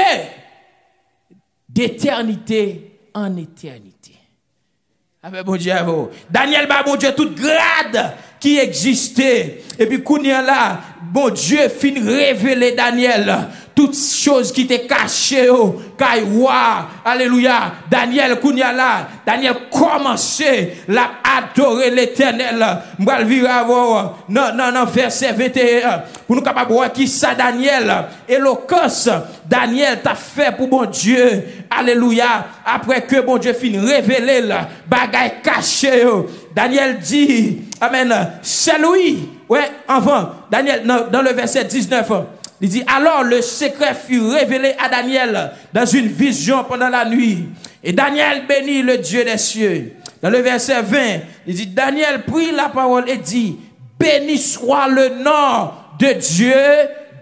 [1.68, 3.89] d'éternité en éternité.
[5.22, 5.74] Avec bon Dieu,
[6.30, 9.62] Daniel, bah, bon Dieu, toute grade qui existait.
[9.78, 10.80] Et puis, Kounia là,
[11.12, 13.30] bon Dieu fin révéler Daniel
[13.80, 16.86] toutes choses qui étaient cachées au Kaiwa.
[17.02, 17.72] Alléluia.
[17.90, 22.62] Daniel Kounia là, Daniel commençait à adorer l'éternel.
[22.98, 23.48] M'bral vivre
[24.28, 26.02] non, non, non, verset 21.
[26.26, 27.90] Pour nous capables voir qui ça Daniel.
[28.28, 29.08] Éloquence.
[29.46, 31.42] Daniel t'a fait pour bon Dieu.
[31.70, 32.48] Alléluia.
[32.66, 36.04] Après que bon Dieu finit révéler le bagaille caché.
[36.54, 39.26] Daniel dit, Amen, c'est lui.
[39.48, 42.12] Ouais, avant, Daniel, dans le verset 19,
[42.60, 47.48] il dit, alors le secret fut révélé à Daniel dans une vision pendant la nuit.
[47.82, 49.96] Et Daniel bénit le Dieu des cieux.
[50.22, 50.98] Dans le verset 20,
[51.46, 53.56] il dit, Daniel prit la parole et dit,
[53.98, 56.54] béni soit le nom de Dieu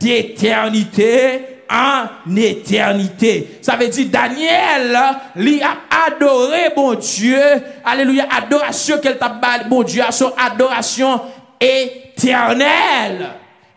[0.00, 3.58] d'éternité en éternité.
[3.60, 4.98] Ça veut dire Daniel,
[5.36, 7.40] lui a adoré mon Dieu.
[7.84, 8.26] Alléluia.
[8.30, 11.20] Adoration qu'elle t'a bon Dieu, à son adoration
[11.60, 13.28] éternelle.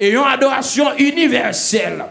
[0.01, 2.03] Et une adoration universelle.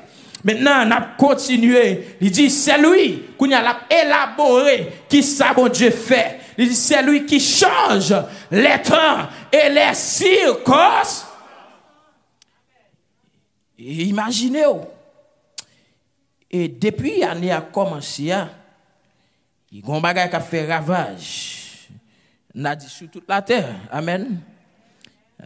[0.45, 2.17] Maintenant, on a continué.
[2.21, 6.39] Il dit, c'est lui qui a élaboré qui ça, bon Dieu, fait.
[6.57, 8.15] Il dit, c'est lui qui change
[8.51, 11.27] les temps et les circonstances.
[13.77, 14.85] Imaginez-vous.
[16.53, 18.51] Et depuis l'année a commencé, hein,
[19.73, 21.89] il y a un bagage qui a fait ravage.
[22.55, 23.75] On a dit sur toute la terre.
[23.91, 24.41] Amen.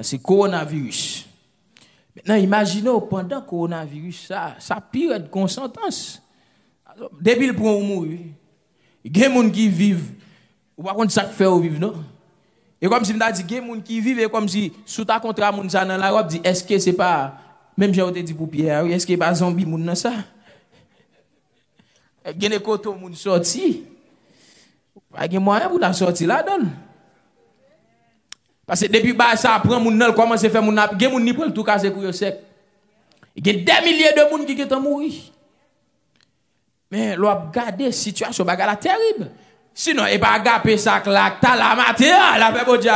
[0.03, 1.27] C'est coronavirus.
[2.17, 6.23] Maintenant, imaginez pendant le coronavirus, ça, ça pire de consentance.
[7.21, 8.21] Depuis le point où mourir,
[9.05, 10.13] il y a des gens qui vivent.
[10.77, 12.05] Ou pas contre ça fait vivre, non?
[12.81, 14.73] Et comme si je dit, il y a des gens qui vivent, et comme si,
[14.87, 17.37] sous ta contrat, moun ça dans la robe, dit, est-ce que c'est pas,
[17.77, 20.13] même j'ai dit pour Pierre, est-ce que c'est pas zombie, moun dans ça?
[22.27, 23.85] Il y a des côtés moun sorti.
[25.23, 26.69] Il y a moyen pour la sortir là-dedans.
[28.67, 31.23] Parce que depuis que ça prend mon nom, comment c'est fait mon nap, gen moun
[31.23, 32.39] ni pour tout casser pour sec.
[33.37, 35.03] Il y a des milliers de monde qui sont morts.
[36.91, 39.31] Mais l'on regarder la situation bagarre terrible.
[39.75, 42.91] Sinon il pas gaper ça claque la matin la fait bon Dieu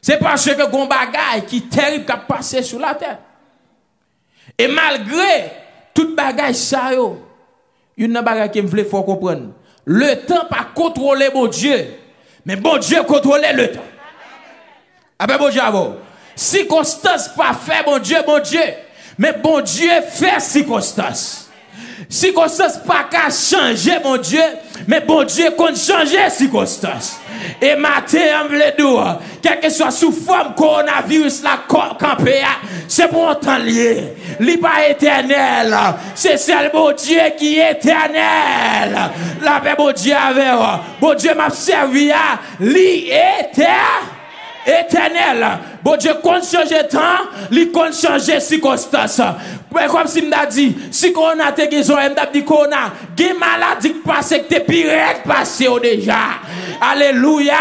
[0.00, 3.18] C'est parce que gon bagaille qui terrible qui a passé sur la terre.
[4.56, 5.50] Et malgré
[5.94, 7.18] toute bagaille ça yo,
[7.96, 9.54] une bagaille qui me voulait faut comprendre.
[9.84, 11.94] Le temps pas contrôler bon Dieu,
[12.44, 13.80] mais bon Dieu contrôler le temps.
[15.18, 15.60] Après, bon Dieu,
[16.36, 18.60] circonstance pas fait, bon Dieu, bon Dieu.
[19.18, 21.50] Mais bon Dieu fait circonstance.
[22.08, 24.40] Circonstance pas qu'à changer, mon Dieu.
[24.86, 27.18] Mais bon Dieu compte changer circonstance.
[27.60, 32.40] Et matin, on veut dire, que soit sous forme coronavirus, la campé,
[32.86, 34.14] c'est pour un temps lié.
[34.62, 35.76] Pas éternel.
[36.14, 38.96] C'est seul bon Dieu qui est éternel.
[39.42, 40.46] La paix, bon Dieu, avec
[41.00, 44.17] Bon Dieu m'a servi à l'éternel
[44.68, 45.46] éternel.
[45.82, 46.98] Bon Dieu compte changer temps,
[47.50, 49.20] il compte changer circonstance.
[49.70, 53.92] Comme si m'a dit, si on a te guérison, m'a dit qu'on a des maladies
[53.92, 56.16] qui passent, que t'es pire passé déjà.
[56.80, 57.54] Alléluia.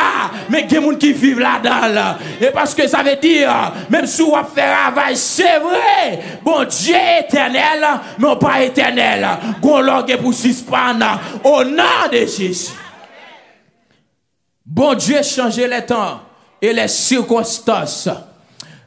[0.50, 2.16] Mais des gens qui vivent là-dedans.
[2.42, 3.52] Et parce que ça veut dire,
[3.90, 6.20] même si on fait travail, c'est vrai.
[6.44, 7.86] Bon Dieu éternel,
[8.18, 9.28] mais pas éternel.
[9.62, 12.72] Qu'on l'a pour suspendre au nom de Jésus.
[14.66, 16.22] Bon Dieu changer les temps
[16.62, 18.10] et les circonstances.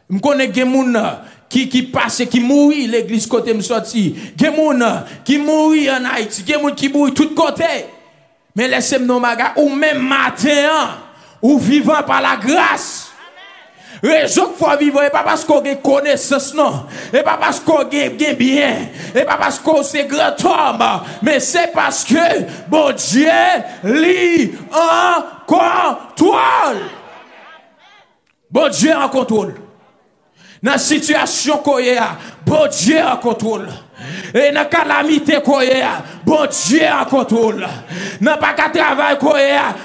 [0.08, 4.14] Je connais des gens qui, qui passent, qui mourent l'église côté me sorti.
[4.36, 7.64] Des gens qui mourent en Haïti, des gens qui mourent tout côté.
[8.56, 9.20] Mais laissez-moi
[9.56, 10.96] ou même matin,
[11.40, 13.10] ou vivant par la grâce.
[14.02, 16.86] Raison qu'il faut vivre, et pas parce qu'on a connaissance, non.
[17.12, 18.88] Et pas parce qu'on a bien.
[19.14, 21.02] Et pas parce qu'on est grand homme.
[21.22, 22.14] Mais c'est parce que,
[22.68, 23.28] bon Dieu,
[23.84, 26.78] lit en contrôle.
[28.50, 29.54] Bon Dieu en contrôle.
[30.62, 31.78] Dans la situation qu'on
[32.44, 33.68] bon Dieu en contrôle.
[34.34, 35.38] Et dans la calamité
[36.24, 37.66] bon Dieu en contrôle.
[38.20, 39.16] Dans pas travail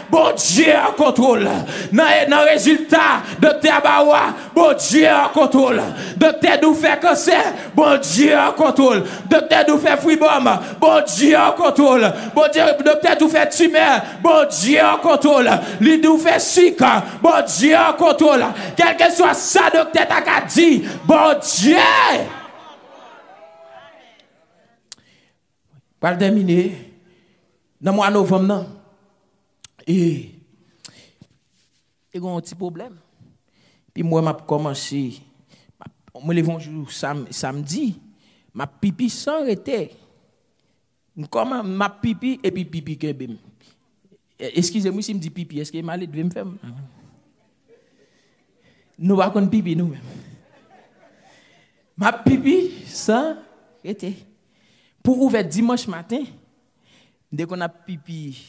[0.10, 1.49] bon Dieu en contrôle.
[1.91, 4.21] Dans le résultat, docteur Bawa,
[4.54, 5.82] bon Dieu en contrôle.
[6.17, 9.04] Docteur nous fait cancer, bon Dieu en contrôle.
[9.30, 12.12] Docteur nous fait fribom, bon Dieu en contrôle.
[12.34, 15.49] Bon Dieu, docteur nous fait tumeur, bon Dieu en contrôle.
[15.82, 16.80] Il nous fait sick,
[17.21, 18.45] bon Dieu en contrôle.
[18.75, 21.78] Quel que soit ça, docteur t'a dit, bon Dieu.
[25.99, 26.93] Pour terminer,
[27.81, 28.67] dans le mois de novembre,
[29.88, 30.31] et
[32.13, 32.97] il y a un petit problème.
[33.93, 35.21] Puis moi, je commencé,
[36.13, 37.99] je me un jour samedi,
[38.53, 39.91] ma pipi sans arrêter.
[41.29, 43.08] Comment ma pipi et puis pipi que.
[44.38, 46.45] Excusez-moi si je me dis pipi, est-ce que malade devait me faire?
[48.97, 49.93] Nous pas pipi nous
[51.97, 53.38] Ma pipi sans
[53.84, 54.15] arrêter.
[55.06, 56.24] Pour ouvrir dimanche matin,
[57.32, 58.44] dès qu'on a pipi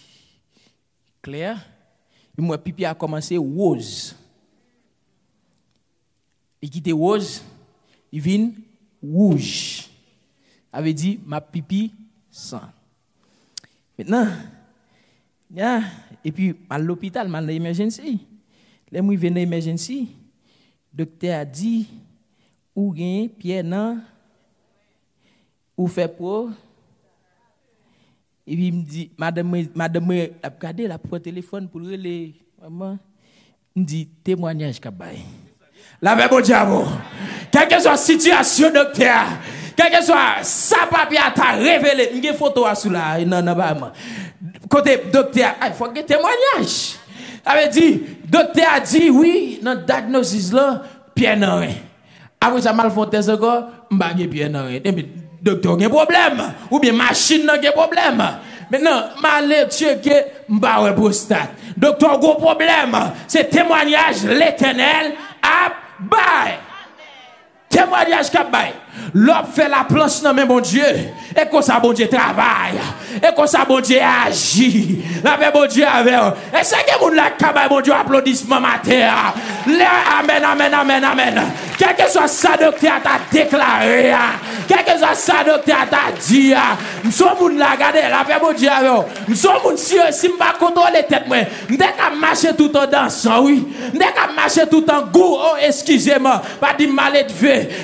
[1.21, 1.63] clair,
[2.39, 4.17] moi pipi a commencé rose.
[6.63, 7.43] Il quitte rose,
[8.11, 8.51] il vient
[9.03, 9.91] rouge.
[10.73, 11.93] Avait dit ma pipi
[12.31, 12.63] sang.
[13.99, 14.27] Maintenant,
[16.25, 18.21] et puis à l'hôpital, à l'émergency.
[18.91, 20.09] Là, moi, je viens l'émergency.
[20.91, 21.87] Le docteur a dit,
[22.75, 24.01] ou gain, Pierre, non,
[25.77, 26.51] ou fait pour
[28.47, 30.11] et puis il me dit madame madame
[30.43, 31.97] a regardé la pour téléphone pour le
[32.63, 32.99] maman
[33.75, 35.19] il me dit témoignage kabay
[36.01, 36.85] la même bon diable
[37.51, 39.25] quelle que soit la situation docteur
[39.77, 43.93] quel que soit sa papier t'a révélé une photo sous là non non pas
[44.69, 46.97] côté docteur il faut que témoignage.
[47.45, 50.83] Avait dit docteur a dit oui notre diagnosis là
[51.15, 51.67] Pierre non
[52.41, 54.81] Après ça, mal test encore, bien dans rien.
[55.43, 56.55] Docteur, a un problème.
[56.71, 58.23] Ou bien machine, a un problème.
[58.71, 61.51] Maintenant, malé checker, ouais prostate.
[61.77, 62.97] Docteur, gros problème.
[63.29, 65.13] C'est témoignage l'éternel
[65.43, 66.59] à bye.
[67.69, 68.73] Témoignage qu'a bye.
[69.15, 70.85] L'homme fait la planche dans mon Dieu.
[70.85, 72.81] Et comme ça, bon Dieu travaille.
[73.17, 74.99] Et comme ça, bon Dieu agit.
[75.23, 76.15] La bon Dieu avec.
[76.15, 77.31] Et c'est que mon la
[77.69, 79.09] bon Dieu, applaudissement matin.
[79.67, 81.43] Amen, amen, amen, amen.
[81.79, 82.69] Quel que soit ça, t'a
[83.31, 84.15] déclaré.
[84.67, 86.55] Quel que soit ça, docteur, t'a dit.
[87.05, 89.07] Nous sommes moun la garder, la bon Dieu avec.
[89.29, 91.39] Nous sommes si, si m'pas contrôler tête, moi.
[91.69, 93.67] Qu'à marcher tout en dansant, oui.
[93.95, 96.43] M'dès qu'à marcher tout en goût, oh, excusez-moi.
[96.61, 97.13] Pas dit mal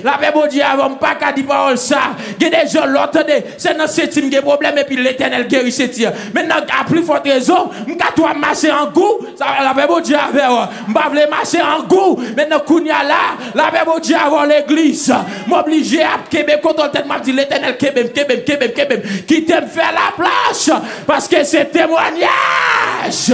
[0.05, 2.15] La bon Dieu avec pas qu'à dire parole ça.
[2.41, 4.97] Il y a des gens, l'entendez, c'est dans ce team qui a problème et puis
[4.97, 6.13] l'éternel guérit ce tir.
[6.33, 10.43] Maintenant, à plus forte raison, je dois marcher en goût, ça la bon Dieu avec
[10.43, 12.19] Je vais marcher en goût.
[12.37, 15.13] Maintenant, Kounia là, la bon Dieu avant l'église.
[15.47, 19.93] M'obliger à Québec, contre tête, m'a dit l'éternel Québec, Québec, Québec, Québec, qui t'aime faire
[19.93, 20.71] la place.
[21.07, 23.33] Parce que c'est témoignage.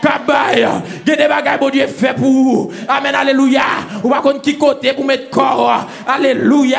[0.00, 2.72] Kabaya, il y a des bagages bon Dieu fait pour vous.
[2.88, 3.62] Amen, alléluia.
[4.04, 5.86] Ou pas qui côté pour mettre corps.
[6.06, 6.78] Alléluia.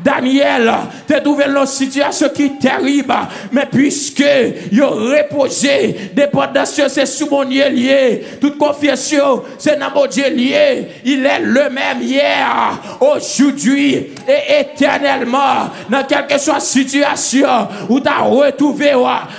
[0.03, 0.71] Daniel,
[1.07, 3.13] tu trouvé dans une situation qui est terrible,
[3.51, 4.23] mais puisque
[4.71, 9.13] il reposé, dépendance c'est sous mon lié, toute confiance
[9.57, 16.39] c'est dans mon Dieu lié, il est le même hier, aujourd'hui et éternellement, dans quelque
[16.39, 18.93] soit situation où tu as retrouvé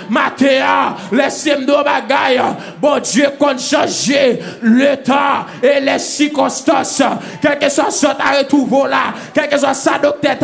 [0.09, 2.41] matin, laissez-moi bagaille,
[2.79, 7.01] bon Dieu qu'on changer le temps et les circonstances,
[7.41, 10.37] quelque soit ça tu retrouvé là, quelque soit ça docteur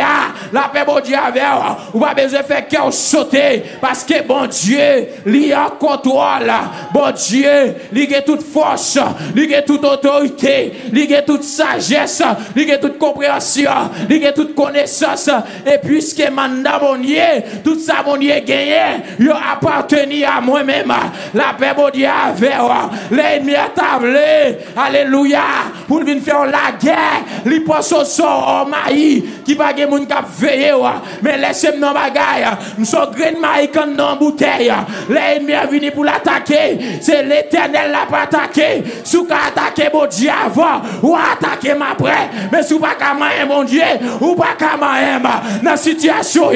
[0.00, 1.42] ah, la paix, bon Dieu, avec
[1.92, 6.52] ou pas besoin de sauter, parce que bon Dieu, il a contrôle,
[6.92, 8.98] bon Dieu, il a toute force,
[9.36, 12.22] il a toute autorité, il a toute sagesse,
[12.56, 13.70] il a toute compréhension,
[14.08, 15.28] il a toute connaissance,
[15.66, 17.20] et puisque mandat mon Dieu,
[17.64, 18.80] tout ça mon Dieu gagné,
[19.18, 20.92] il appartenu à moi-même,
[21.34, 22.52] la paix, bon Dieu, avec
[23.10, 25.40] l'ennemi a tablé, alléluia,
[25.86, 28.68] pour venir faire la guerre, il passe au sort, au
[29.44, 30.72] qui pas de monde qui veillé
[31.22, 32.46] mais laissez-moi bagaille.
[32.78, 34.72] Nous sommes grain maïkan dans bouteille.
[35.08, 36.78] L'ennemi est venu pour l'attaquer.
[37.00, 38.82] C'est l'éternel l'a pas attaqué.
[39.04, 42.30] Sous qu'a attaqué mon Dieu avant ou attaquer ma après.
[42.50, 43.14] Mais sous pas qu'à
[43.46, 43.82] mon Dieu
[44.20, 44.76] ou pas qu'à
[45.62, 46.50] dans situation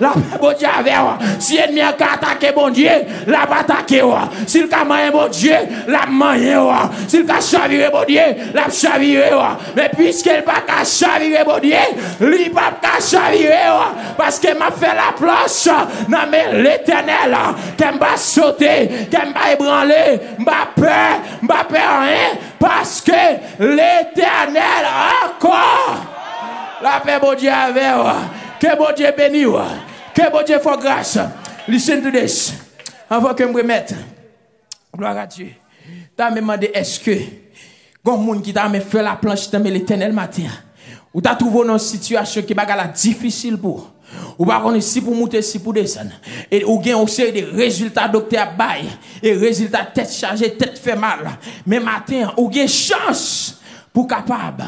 [0.00, 0.94] la bon Dieu avec
[1.40, 2.90] si l'ennemi a attaqué mon Dieu
[3.26, 4.02] l'a pas attaqué
[4.46, 5.54] si le moyen mon Dieu
[5.86, 8.20] l'a moyen si le chaviré mon Dieu
[8.54, 9.30] l'a chaviré
[9.76, 11.76] mais puisqu'il pas qu'à mon Dieu
[12.20, 13.54] li pas chavirer
[14.16, 15.68] parce que m'a fait la place
[16.08, 17.36] dans l'éternel
[17.76, 23.12] qu'elle m'a sauté qu'elle m'a ébranlé m'a peur m'a peur rien parce que
[23.58, 24.86] l'éternel
[25.24, 25.96] encore
[26.82, 27.84] la paix bon Dieu avec
[28.60, 29.44] que bon Dieu béni
[30.18, 31.18] que bon Dieu fasse grâce.
[31.68, 32.54] Listen to this.
[33.10, 33.94] Je me remette
[34.96, 35.50] gloire à Dieu.
[36.16, 37.12] T'as demandé est-ce que
[38.04, 40.44] Gon monde qui t'a fait la planche dans l'éternel matin?
[41.12, 43.92] Ou t'as trouvé une situation qui est difficile pour.
[44.38, 46.12] Ou pas qu'on si pour monter, si pour descendre.
[46.50, 48.86] Et ou gain aussi des résultats docteur bail.
[49.22, 51.38] Et résultats tête chargée, tête fait mal.
[51.66, 53.60] Mais matin, ou gain chance
[53.92, 54.64] pour capable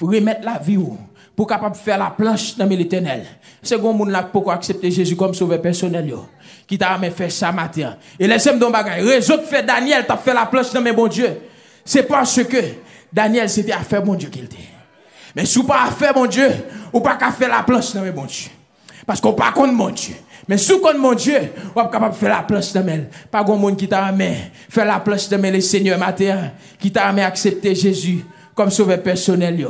[0.00, 0.96] remettre la vie ou
[1.36, 3.24] pour capable faire la planche dans l'éternel.
[3.62, 6.26] C'est grand monde là pour accepter Jésus comme sauveur personnel yo.
[6.66, 7.96] Qui t'a fait ça matin.
[8.18, 9.00] Et laissez-moi donc bagay.
[9.00, 11.40] Réseau fait Daniel t'a fait la planche dans mes bon Dieu.
[11.84, 12.58] C'est parce que
[13.12, 14.56] Daniel c'était à faire mon Dieu qu'il était.
[15.34, 16.50] Mais si vous pas faire mon Dieu,
[16.92, 18.50] ou pas faire la planche dans mon Dieu.
[19.06, 20.14] Parce qu'on pas contre mon Dieu.
[20.46, 23.44] Mais si vous connaissez mon Dieu, vous pas capable de faire la planche dans Pas
[23.44, 27.22] grand monde qui t'a amené faire la planche dans le Seigneur matin, qui t'a amené
[27.22, 28.24] accepter Jésus
[28.54, 29.66] comme sauveur personnel.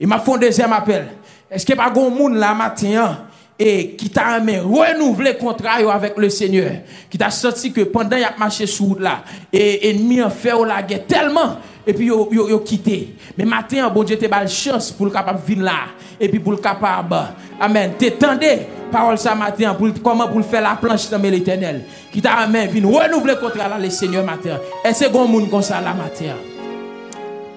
[0.00, 1.06] Il m'a fait un deuxième appel.
[1.50, 3.26] Est-ce a pas grand monde là matin
[3.58, 6.72] et qui t'a amené renouveler le contrat avec le Seigneur,
[7.08, 9.22] qui t'a senti que pendant qu'il a marché sur route là,
[9.52, 11.56] et ennemi a fait la guerre tellement
[11.86, 13.14] et puis yo yo, quitté.
[13.38, 15.72] Mais matin bon Dieu te la chance pour le capable venir là
[16.20, 17.16] et puis pour le capable
[17.60, 17.92] amen.
[17.96, 21.82] T'étendez parole ça matin pour comment pour faire la planche dans l'éternel
[22.12, 24.58] qui t'a amen vinn renouveler le contrat là le Seigneur matin.
[24.84, 26.34] Et c'est grand monde comme ça là matin.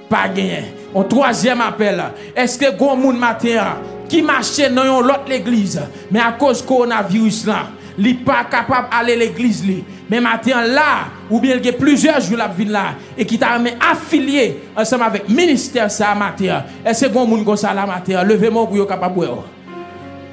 [0.07, 0.73] Pas gagné.
[0.95, 2.03] Un troisième appel.
[2.36, 3.77] Est-ce que grand monde matin
[4.07, 7.67] qui marchait dans l'autre l'église mais à cause coronavirus là,
[7.97, 9.63] il pas capable d'aller à l'église
[10.09, 13.38] mais maintenant là, ou bien il y a plusieurs jours la ville là, et qui
[13.38, 13.59] t'a
[13.91, 16.63] affilié ensemble avec le ministère ça matin.
[16.86, 19.27] Est-ce que monde comme ça la matin, levez-moi pour capable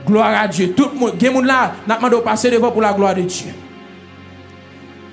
[0.07, 0.73] Gloire à Dieu.
[0.73, 3.51] Tout le monde, il là, n'a pas passer devant pour la gloire de Dieu.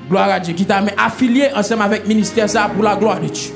[0.08, 0.54] Gloire à Dieu.
[0.54, 3.54] Qui t'a affilié ensemble avec le ministère ça pour la gloire de Dieu.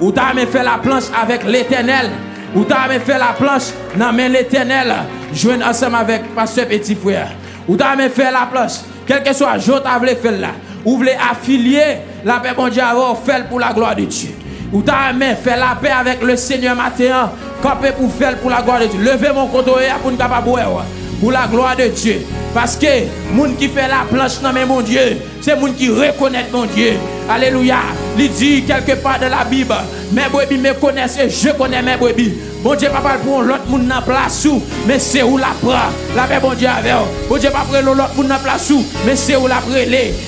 [0.00, 2.10] Ou t'a fait la planche avec l'éternel
[2.54, 4.92] Ou t'as fait la planche dans l'éternel.
[5.32, 7.30] Joindre ensemble avec pasteur petit frère.
[7.68, 8.80] Ou t'as fait la planche.
[9.06, 10.48] Quel que soit jour t'as voulu faire là.
[10.86, 14.30] Ou voulez affilier la paix bon Dieu avoir fait pour la gloire de Dieu.
[14.72, 17.32] Ou t'as fait la paix avec le Seigneur matin.
[17.60, 19.00] Camper pour faire pour la gloire de Dieu.
[19.00, 20.82] Levez mon compte pour
[21.20, 22.20] pour la gloire de Dieu.
[22.54, 22.86] Parce que
[23.32, 26.92] monde qui fait la planche non mais mon Dieu, c'est monde qui reconnaît mon Dieu.
[27.28, 27.78] Alléluia.
[28.18, 29.74] Il dit quelque part de la Bible,
[30.12, 32.32] mes brebis me connaissent et je connais mes brebis.
[32.66, 34.44] Bon Dieu, pas pour l'autre monde dans place
[34.88, 35.86] mais c'est où la prend?
[36.16, 36.92] La paix, bon Dieu, avec
[37.28, 38.72] Bon Dieu, pour l'autre monde dans place
[39.06, 39.58] mais c'est où la.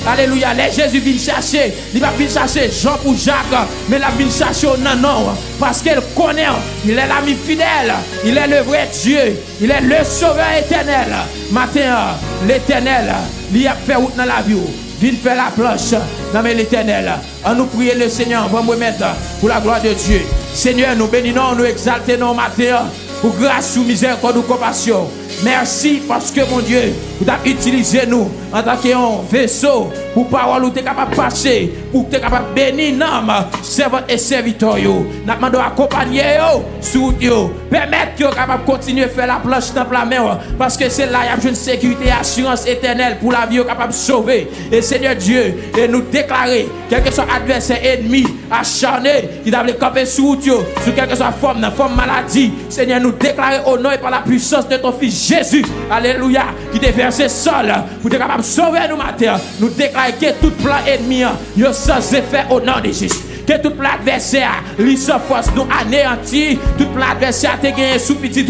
[0.06, 0.54] Alléluia.
[0.54, 1.74] Les Jésus vient chercher.
[1.92, 5.34] Il va venir chercher Jean pour Jacques, mais la vient chercher non, non.
[5.58, 6.46] Parce qu'elle connaît,
[6.84, 7.92] il est l'ami fidèle.
[8.24, 9.36] Il est le vrai Dieu.
[9.60, 11.08] Il est le sauveur éternel.
[11.50, 12.14] Matin,
[12.46, 13.16] l'éternel,
[13.52, 14.54] il a fait route dans la vie.
[15.00, 15.94] Viens faire la planche
[16.32, 17.12] dans l'éternel.
[17.44, 18.48] On nous prier le Seigneur.
[18.48, 19.04] Va nous mettre
[19.38, 20.22] pour la gloire de Dieu.
[20.52, 22.86] Seigneur, nous bénissons, nous exaltons matin
[23.20, 25.08] pour grâce ou miséricorde ou compassion.
[25.44, 28.98] Merci parce que mon Dieu, vous avez utilisé nous en tant qu'un
[29.30, 33.62] vaisseau pour parole où tu es capable passer, pour tu es capable de bénir nos
[33.62, 34.76] servants et serviteurs.
[34.78, 36.22] Nous demandons accompagner
[36.80, 40.76] sur eux, permettre qu'ils capable de continuer à faire la planche dans la mer parce
[40.76, 43.92] que c'est là qu'il y a une sécurité et assurance éternelle pour la vie capable
[43.92, 44.48] de sauver.
[44.72, 50.06] Et Seigneur Dieu, et nous déclarer, quel que soit adversaire ennemi, acharné, qui doit camper
[50.06, 54.10] sur eux, sur quelque soit forme, forme maladie, Seigneur, nous déclarer au nom et par
[54.10, 57.70] la puissance de ton Fils Jésus, Alléluia, qui t'est versé seul
[58.00, 59.36] pour être capable de sauver nous matin.
[59.60, 63.10] Nous déclarons que tout plan ennemi, est sans effet au nom de Jésus.
[63.46, 66.58] Que tout plan adversaire, lui force, nous anéantit.
[66.78, 68.46] Tout plan adversaire, te gagné sous petit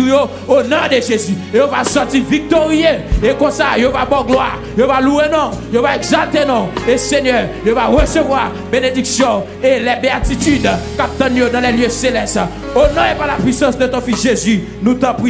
[0.48, 1.34] au nom de Jésus.
[1.54, 2.98] Et on va sortir victorieux.
[3.22, 4.58] Et comme ça, il va avoir gloire.
[4.76, 5.52] Il va louer non.
[5.72, 6.68] Il va exalter non.
[6.88, 12.40] Et Seigneur, il va recevoir bénédiction et les béatitudes dans les lieux célestes.
[12.74, 15.26] Au nom et par la puissance de ton Fils Jésus, nous t'en prions.